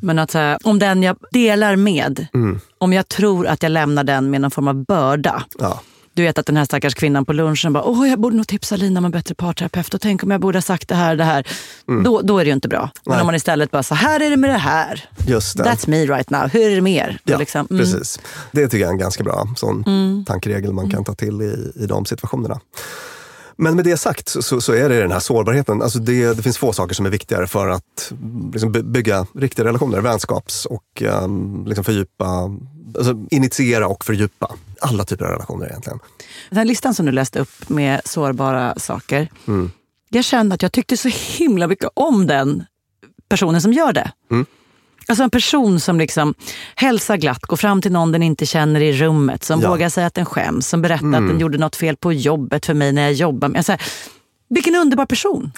Men 0.01 0.19
att 0.19 0.31
säga, 0.31 0.59
om 0.65 0.79
den 0.79 1.03
jag 1.03 1.17
delar 1.31 1.77
med, 1.77 2.27
om 2.79 2.93
jag 2.93 3.09
tror 3.09 3.47
att 3.47 3.63
jag 3.63 3.71
lämnar 3.71 4.05
den 4.05 4.31
med 4.31 4.41
någon 4.41 4.51
form 4.51 4.69
av 4.69 4.85
börda. 4.85 5.45
Ja. 5.59 5.81
Du 6.15 6.23
vet 6.23 6.39
att 6.39 6.47
den 6.47 6.57
här 6.57 6.65
stackars 6.65 6.95
kvinnan 6.95 7.25
på 7.25 7.33
lunchen 7.33 7.73
bara, 7.73 7.85
åh 7.85 8.09
jag 8.09 8.21
borde 8.21 8.37
nog 8.37 8.47
tipsa 8.47 8.77
Lina 8.77 8.99
om 8.99 9.05
en 9.05 9.11
bättre 9.11 9.35
parterapeut 9.35 9.95
och 9.95 10.01
tänk 10.01 10.23
om 10.23 10.31
jag 10.31 10.41
borde 10.41 10.57
ha 10.57 10.63
sagt 10.63 10.89
det 10.89 10.95
här 10.95 11.17
det 11.17 11.25
här. 11.25 11.47
Då, 12.05 12.21
då 12.21 12.39
är 12.39 12.45
det 12.45 12.49
ju 12.49 12.55
inte 12.55 12.69
bra. 12.69 12.91
Men 13.05 13.13
Nej. 13.13 13.21
om 13.21 13.27
man 13.27 13.35
istället 13.35 13.71
bara, 13.71 13.83
så 13.83 13.95
här 13.95 14.21
är 14.21 14.31
det 14.31 14.37
med 14.37 14.51
det 14.51 14.59
här. 14.59 15.09
Just 15.27 15.57
det. 15.57 15.65
That's 15.65 15.91
me 15.91 16.07
right 16.07 16.31
now. 16.31 16.49
Hur 16.49 16.71
är 16.71 16.75
det 16.75 16.81
mer? 16.81 17.19
Då 17.25 17.33
Ja, 17.33 17.39
liksom, 17.39 17.67
mm. 17.71 17.81
precis. 17.83 18.21
Det 18.53 18.69
tycker 18.69 18.79
jag 18.79 18.89
är 18.89 18.93
en 18.93 18.99
ganska 18.99 19.25
bra 19.25 19.49
sån 19.57 19.85
tankeregel 20.27 20.73
man 20.73 20.91
kan 20.91 21.05
ta 21.05 21.15
till 21.15 21.43
i, 21.43 21.73
i 21.83 21.87
de 21.87 22.05
situationerna. 22.05 22.61
Men 23.61 23.77
med 23.77 23.85
det 23.85 23.97
sagt 23.97 24.29
så, 24.29 24.61
så, 24.61 24.73
är 24.73 24.89
det 24.89 25.01
den 25.01 25.13
här 25.13 25.21
sårbarheten. 25.21 25.83
Alltså 25.83 25.99
det, 25.99 26.35
det 26.35 26.43
finns 26.43 26.59
få 26.59 26.73
saker 26.73 26.95
som 26.95 27.07
är 27.07 27.11
viktigare 27.11 27.47
för 27.47 27.69
att 27.69 28.13
liksom 28.53 28.73
by- 28.73 28.83
bygga 28.83 29.27
riktiga 29.35 29.65
relationer, 29.67 30.01
vänskaps 30.01 30.67
och 30.67 31.03
um, 31.03 31.65
liksom 31.67 31.85
fördjupa, 31.85 32.51
alltså 32.97 33.27
initiera 33.31 33.87
och 33.89 34.05
fördjupa 34.05 34.55
alla 34.81 35.05
typer 35.05 35.25
av 35.25 35.31
relationer 35.31 35.67
egentligen. 35.67 35.99
Den 36.51 36.59
här 36.59 36.65
listan 36.65 36.95
som 36.95 37.07
du 37.07 37.13
läste 37.13 37.41
upp 37.41 37.69
med 37.69 38.01
sårbara 38.05 38.75
saker. 38.79 39.31
Mm. 39.47 39.71
Jag 40.09 40.25
kände 40.25 40.55
att 40.55 40.63
jag 40.63 40.73
tyckte 40.73 40.97
så 40.97 41.09
himla 41.09 41.67
mycket 41.67 41.89
om 41.95 42.27
den 42.27 42.65
personen 43.29 43.63
som 43.63 43.73
gör 43.73 43.93
det. 43.93 44.13
Mm. 44.31 44.47
Alltså 45.09 45.23
en 45.25 45.31
person 45.31 45.81
som 45.81 45.99
liksom 45.99 46.35
hälsar 46.75 47.17
glatt, 47.17 47.43
går 47.43 47.57
fram 47.57 47.83
till 47.83 47.93
någon 47.93 48.13
den 48.13 48.23
inte 48.23 48.47
känner 48.47 48.81
i 48.81 48.93
rummet, 48.93 49.45
som 49.45 49.61
Ja. 49.61 49.67
Mm. 49.67 49.71
vågar 49.79 49.89
säga 49.89 50.07
att 50.07 50.15
den 50.15 50.27
skäms, 50.27 50.69
som 50.69 50.83
berättar 50.83 51.07
att 51.07 51.29
den 51.29 51.41
gjorde 51.41 51.59
något 51.59 51.77
fel 51.77 51.97
på 51.97 52.13
jobbet 52.13 52.67
för 52.67 52.75
mig 52.75 52.93
när 52.93 53.03
jag 53.03 53.13
jobbar 53.13 53.49
med. 53.49 53.59
Alltså, 53.59 53.77
vilken 54.51 54.75
underbar 54.75 55.07
person! 55.07 55.53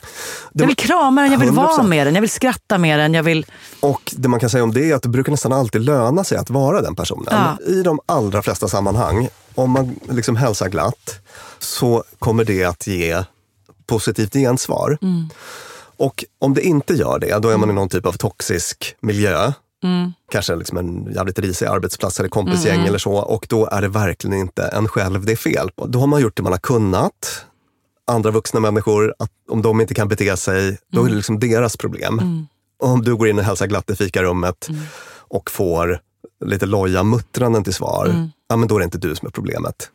Jag 0.52 0.66
vill 0.66 0.76
krama 0.76 1.22
den, 1.22 1.32
jag 1.32 1.38
vill 1.38 1.50
vara 1.50 1.82
100%. 1.82 1.86
med 1.88 2.06
den, 2.06 2.14
jag 2.14 2.20
vill 2.22 2.30
skratta 2.30 2.78
med 2.78 2.98
den. 2.98 3.14
Jag 3.14 3.22
vill... 3.22 3.46
Och 3.80 4.12
det 4.16 4.28
man 4.28 4.40
kan 4.40 4.50
säga 4.50 4.64
om 4.64 4.72
det 4.72 4.90
är 4.90 4.94
att 4.94 5.02
det 5.02 5.08
brukar 5.08 5.30
nästan 5.30 5.52
alltid 5.52 5.80
löna 5.80 6.24
sig 6.24 6.38
att 6.38 6.50
vara 6.50 6.82
den 6.82 6.94
personen. 6.94 7.26
Ja. 7.30 7.58
I 7.72 7.82
de 7.82 8.00
allra 8.06 8.42
flesta 8.42 8.68
sammanhang, 8.68 9.28
om 9.54 9.70
man 9.70 9.96
liksom 10.10 10.36
hälsar 10.36 10.68
glatt, 10.68 11.20
så 11.58 12.04
kommer 12.18 12.44
det 12.44 12.64
att 12.64 12.86
ge 12.86 13.22
positivt 13.86 14.32
gensvar. 14.32 14.98
Och 16.00 16.24
om 16.38 16.54
det 16.54 16.62
inte 16.62 16.94
gör 16.94 17.18
det, 17.18 17.38
då 17.38 17.48
är 17.48 17.56
man 17.56 17.70
i 17.70 17.72
någon 17.72 17.88
typ 17.88 18.06
av 18.06 18.12
toxisk 18.12 18.96
miljö. 19.00 19.52
Kanske 20.30 20.56
liksom 20.56 20.78
en 20.78 21.12
jävligt 21.12 21.38
risig 21.38 21.66
arbetsplats 21.66 22.20
eller 22.20 22.28
kompisgäng 22.28 22.86
eller 22.86 22.98
så. 22.98 23.12
Och 23.14 23.46
då 23.48 23.66
är 23.66 23.82
det 23.82 23.88
verkligen 23.88 24.38
inte 24.38 24.62
en 24.62 24.88
själv 24.88 25.24
det 25.24 25.32
är 25.32 25.36
fel 25.36 25.70
på. 25.76 25.86
Då 25.86 25.98
har 25.98 26.06
man 26.06 26.20
gjort 26.20 26.36
det 26.36 26.42
man 26.42 26.52
har 26.52 26.58
kunnat. 26.58 27.44
Andra 28.06 28.30
vuxna 28.30 28.60
människor, 28.60 29.14
att 29.18 29.30
om 29.48 29.62
de 29.62 29.80
inte 29.80 29.94
kan 29.94 30.08
bete 30.08 30.36
sig, 30.36 30.78
då 30.92 31.04
är 31.04 31.08
det 31.08 31.16
liksom 31.16 31.40
deras 31.40 31.76
problem. 31.76 32.46
Och 32.78 32.88
om 32.88 33.02
du 33.02 33.16
går 33.16 33.28
in 33.28 33.38
och 33.38 33.44
hälsar 33.44 33.66
glatt 33.66 33.90
i 33.90 33.96
fikarummet 33.96 34.68
och 35.18 35.50
får 35.50 36.00
lite 36.44 36.66
loja 36.66 37.02
muttranden 37.02 37.64
till 37.64 37.74
svar, 37.74 38.30
ja, 38.48 38.56
men 38.56 38.68
då 38.68 38.74
är 38.74 38.78
det 38.78 38.84
inte 38.84 38.98
du 38.98 39.16
som 39.16 39.26
är 39.26 39.32
problemet. 39.32 39.90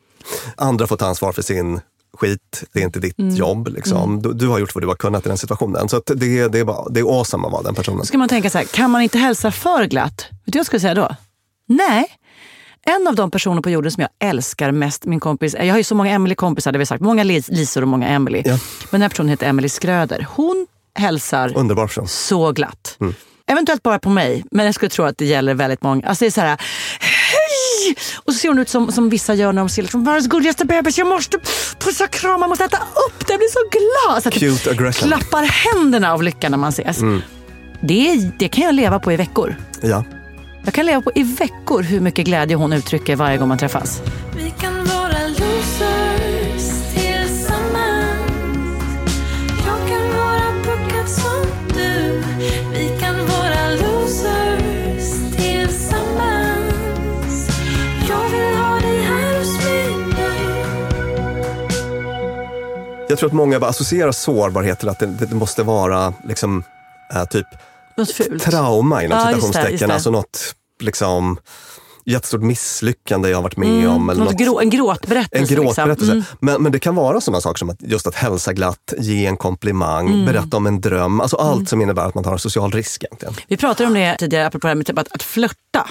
Andra 0.56 0.86
får 0.86 0.96
ta 0.96 1.06
ansvar 1.06 1.32
för 1.32 1.42
sin 1.42 1.80
skit, 2.16 2.64
det 2.72 2.80
är 2.80 2.84
inte 2.84 2.98
ditt 3.00 3.14
jobb. 3.18 3.68
Liksom. 3.68 4.22
Du, 4.22 4.32
du 4.32 4.48
har 4.48 4.58
gjort 4.58 4.74
vad 4.74 4.82
du 4.84 4.88
har 4.88 4.94
kunnat 4.94 5.26
i 5.26 5.28
den 5.28 5.38
situationen. 5.38 5.88
Så 5.88 6.02
det, 6.06 6.48
det, 6.48 6.58
är 6.58 6.64
bara, 6.64 6.88
det 6.88 7.00
är 7.00 7.18
awesome 7.18 7.46
att 7.46 7.52
vara 7.52 7.62
den 7.62 7.74
personen. 7.74 8.06
Ska 8.06 8.18
man 8.18 8.28
tänka 8.28 8.50
så 8.50 8.58
här, 8.58 8.64
kan 8.64 8.90
man 8.90 9.02
inte 9.02 9.18
hälsa 9.18 9.50
för 9.50 9.84
glatt? 9.84 10.26
Vet 10.30 10.30
du 10.44 10.50
vad 10.52 10.56
jag 10.60 10.66
skulle 10.66 10.80
säga 10.80 10.94
då? 10.94 11.16
Nej. 11.68 12.06
En 12.86 13.06
av 13.08 13.14
de 13.14 13.30
personer 13.30 13.62
på 13.62 13.70
jorden 13.70 13.92
som 13.92 14.00
jag 14.00 14.28
älskar 14.30 14.70
mest, 14.72 15.04
min 15.04 15.20
kompis, 15.20 15.54
jag 15.58 15.70
har 15.72 15.78
ju 15.78 15.84
så 15.84 15.94
många 15.94 16.10
Emily-kompisar, 16.10 16.72
det 16.72 16.76
har 16.76 16.78
vi 16.80 16.86
sagt, 16.86 17.02
många 17.02 17.24
Lis- 17.24 17.50
Lisor 17.52 17.82
och 17.82 17.88
många 17.88 18.08
Emily. 18.08 18.42
Ja. 18.44 18.52
Men 18.52 18.60
den 18.90 19.02
här 19.02 19.08
personen 19.08 19.28
heter 19.28 19.46
Emily 19.46 19.68
Skröder. 19.68 20.26
Hon 20.30 20.66
hälsar 20.94 21.56
Underbar 21.56 21.86
person. 21.86 22.08
så 22.08 22.52
glatt. 22.52 22.96
Mm. 23.00 23.14
Eventuellt 23.46 23.82
bara 23.82 23.98
på 23.98 24.10
mig, 24.10 24.44
men 24.50 24.66
jag 24.66 24.74
skulle 24.74 24.90
tro 24.90 25.04
att 25.04 25.18
det 25.18 25.24
gäller 25.26 25.54
väldigt 25.54 25.82
många. 25.82 26.06
Alltså 26.06 26.24
det 26.24 26.28
är 26.28 26.30
så 26.30 26.40
här, 26.40 26.60
hej! 27.86 27.96
Och 28.24 28.32
så 28.32 28.38
ser 28.38 28.48
hon 28.48 28.58
ut 28.58 28.68
som, 28.68 28.92
som 28.92 29.08
vissa 29.08 29.34
gör 29.34 29.52
när 29.52 29.62
de 29.62 29.68
ser 29.68 29.82
liksom, 29.82 30.04
världens 30.04 30.26
gulligaste 30.26 30.64
bebis, 30.64 30.98
jag 30.98 31.06
måste 31.06 31.38
pussa 31.78 32.04
och 32.04 32.10
krama, 32.10 32.42
jag 32.42 32.48
måste 32.48 32.64
äta 32.64 32.76
upp 32.76 33.26
det, 33.26 33.32
jag 33.32 33.40
blir 33.40 33.48
så 33.48 33.68
glad. 33.78 34.22
Så 34.22 34.30
Cute 34.30 34.70
aggression. 34.70 35.06
Mm. 35.06 35.18
klappar 35.18 35.42
händerna 35.42 36.12
av 36.12 36.22
lycka 36.22 36.48
när 36.48 36.58
man 36.58 36.68
ses. 36.68 36.98
Det, 37.80 38.30
det 38.38 38.48
kan 38.48 38.64
jag 38.64 38.74
leva 38.74 38.98
på 38.98 39.12
i 39.12 39.16
veckor. 39.16 39.56
Ja. 39.82 40.04
Jag 40.64 40.74
kan 40.74 40.86
leva 40.86 41.00
på 41.00 41.12
i 41.14 41.22
veckor 41.22 41.82
hur 41.82 42.00
mycket 42.00 42.24
glädje 42.24 42.56
hon 42.56 42.72
uttrycker 42.72 43.16
varje 43.16 43.38
gång 43.38 43.48
man 43.48 43.58
träffas. 43.58 44.00
Jag 63.16 63.20
tror 63.20 63.28
att 63.30 63.34
många 63.34 63.60
bara 63.60 63.70
associerar 63.70 64.12
sårbarhet 64.12 64.78
till 64.78 64.88
att 64.88 64.98
det, 64.98 65.06
det 65.06 65.34
måste 65.34 65.62
vara 65.62 66.12
liksom, 66.28 66.62
äh, 67.14 67.24
typ 67.24 67.46
Något 67.96 68.10
fult. 68.10 68.42
trauma 68.42 69.02
inom 69.04 69.18
Ja, 69.18 69.26
citationstecken. 69.26 69.90
Alltså 69.90 70.10
något 70.10 70.54
liksom, 70.80 71.38
jättestort 72.04 72.40
misslyckande 72.42 73.28
jag 73.28 73.36
har 73.36 73.42
varit 73.42 73.56
med 73.56 73.88
om. 73.88 74.10
Eller 74.10 74.20
Något 74.24 74.30
något, 74.32 74.40
grå, 74.40 74.60
en 74.60 74.70
gråtberättelse. 74.70 75.54
en 75.54 75.62
gråtberättelse. 75.62 76.14
Liksom. 76.14 76.36
Men, 76.40 76.62
men 76.62 76.72
det 76.72 76.78
kan 76.78 76.94
vara 76.94 77.20
sådana 77.20 77.40
saker 77.40 77.58
som 77.58 77.70
att 77.70 77.82
just 77.82 78.06
att 78.06 78.14
hälsa 78.14 78.52
glatt, 78.52 78.94
ge 78.98 79.26
en 79.26 79.36
komplimang, 79.36 80.08
Mm. 80.08 80.26
berätta 80.26 80.56
om 80.56 80.66
en 80.66 80.80
dröm. 80.80 81.20
Alltså 81.20 81.36
allt 81.36 81.68
som 81.68 81.80
innebär 81.80 82.02
att 82.04 82.14
man 82.14 82.24
tar 82.24 82.32
en 82.32 82.38
social 82.38 82.72
risk 82.72 83.04
egentligen. 83.04 83.34
Vi 83.48 83.56
pratade 83.56 83.86
om 83.86 83.94
det 83.94 84.16
tidigare, 84.18 84.46
apropå 84.46 84.66
det 84.66 84.70
här 84.70 84.74
med 84.74 84.86
typ 84.86 84.98
att, 84.98 85.08
att 85.12 85.22
flörta. 85.22 85.86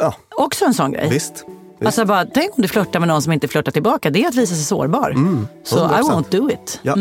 Ja, 0.00 0.14
Också 0.36 0.64
en 0.64 0.74
sån 0.74 0.92
grej. 0.92 1.08
visst. 1.10 1.44
Alltså 1.84 2.04
bara, 2.04 2.24
tänk 2.24 2.50
om 2.58 2.62
du 2.62 2.68
flörtar 2.68 3.00
med 3.00 3.08
någon 3.08 3.22
som 3.22 3.32
inte 3.32 3.48
flörtar 3.48 3.72
tillbaka. 3.72 4.10
Det 4.10 4.24
är 4.24 4.28
att 4.28 4.34
visa 4.34 4.54
sig 4.54 4.64
sårbar. 4.64 5.14
Så 5.64 5.76
I 5.76 5.80
100%. 5.80 6.02
won't 6.02 6.30
do 6.30 6.50
it. 6.50 6.80
Ja. 6.82 6.96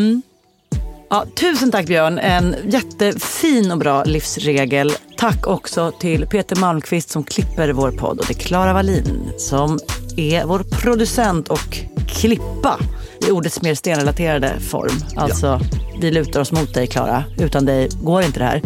Ja, 1.10 1.26
tusen 1.36 1.72
tack 1.72 1.86
Björn. 1.86 2.20
En 2.20 2.56
jättefin 2.66 3.72
och 3.72 3.78
bra 3.78 4.04
livsregel. 4.04 4.92
Tack 5.18 5.48
också 5.48 5.92
till 6.00 6.28
Peter 6.28 6.56
Malmqvist 6.56 7.10
som 7.10 7.24
klipper 7.24 7.70
vår 7.70 7.92
podd 7.92 8.20
och 8.20 8.26
till 8.26 8.36
Klara 8.36 8.74
Wallin 8.74 9.32
som 9.38 9.80
är 10.18 10.46
vår 10.46 10.60
producent 10.60 11.48
och 11.48 11.78
klippa 12.08 12.80
i 13.28 13.32
ordets 13.32 13.62
mer 13.62 13.76
stenrelaterade 13.76 14.60
form. 14.60 15.04
Alltså, 15.16 15.60
vi 16.02 16.12
lutar 16.12 16.40
oss 16.40 16.52
mot 16.52 16.74
dig 16.74 16.88
Klara. 16.88 17.24
Utan 17.40 17.66
dig 17.66 17.90
går 18.04 18.24
inte 18.24 18.40
det 18.40 18.46
här. 18.46 18.62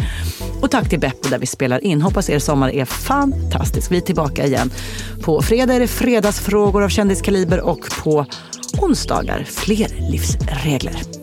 Och 0.62 0.70
tack 0.70 0.88
till 0.88 1.00
Beppo 1.00 1.28
där 1.28 1.38
vi 1.38 1.46
spelar 1.46 1.84
in. 1.84 2.02
Hoppas 2.02 2.30
er 2.30 2.38
sommar 2.38 2.68
är 2.68 2.84
fantastisk. 2.84 3.92
Vi 3.92 3.96
är 3.96 4.00
tillbaka 4.00 4.46
igen. 4.46 4.70
På 5.22 5.42
fredag 5.42 5.74
är 5.74 5.80
det 5.80 5.88
fredagsfrågor 5.88 6.82
av 6.82 6.88
kändiskaliber 6.88 7.60
och 7.60 7.80
på 8.02 8.26
onsdagar 8.82 9.44
fler 9.44 10.10
livsregler. 10.10 11.21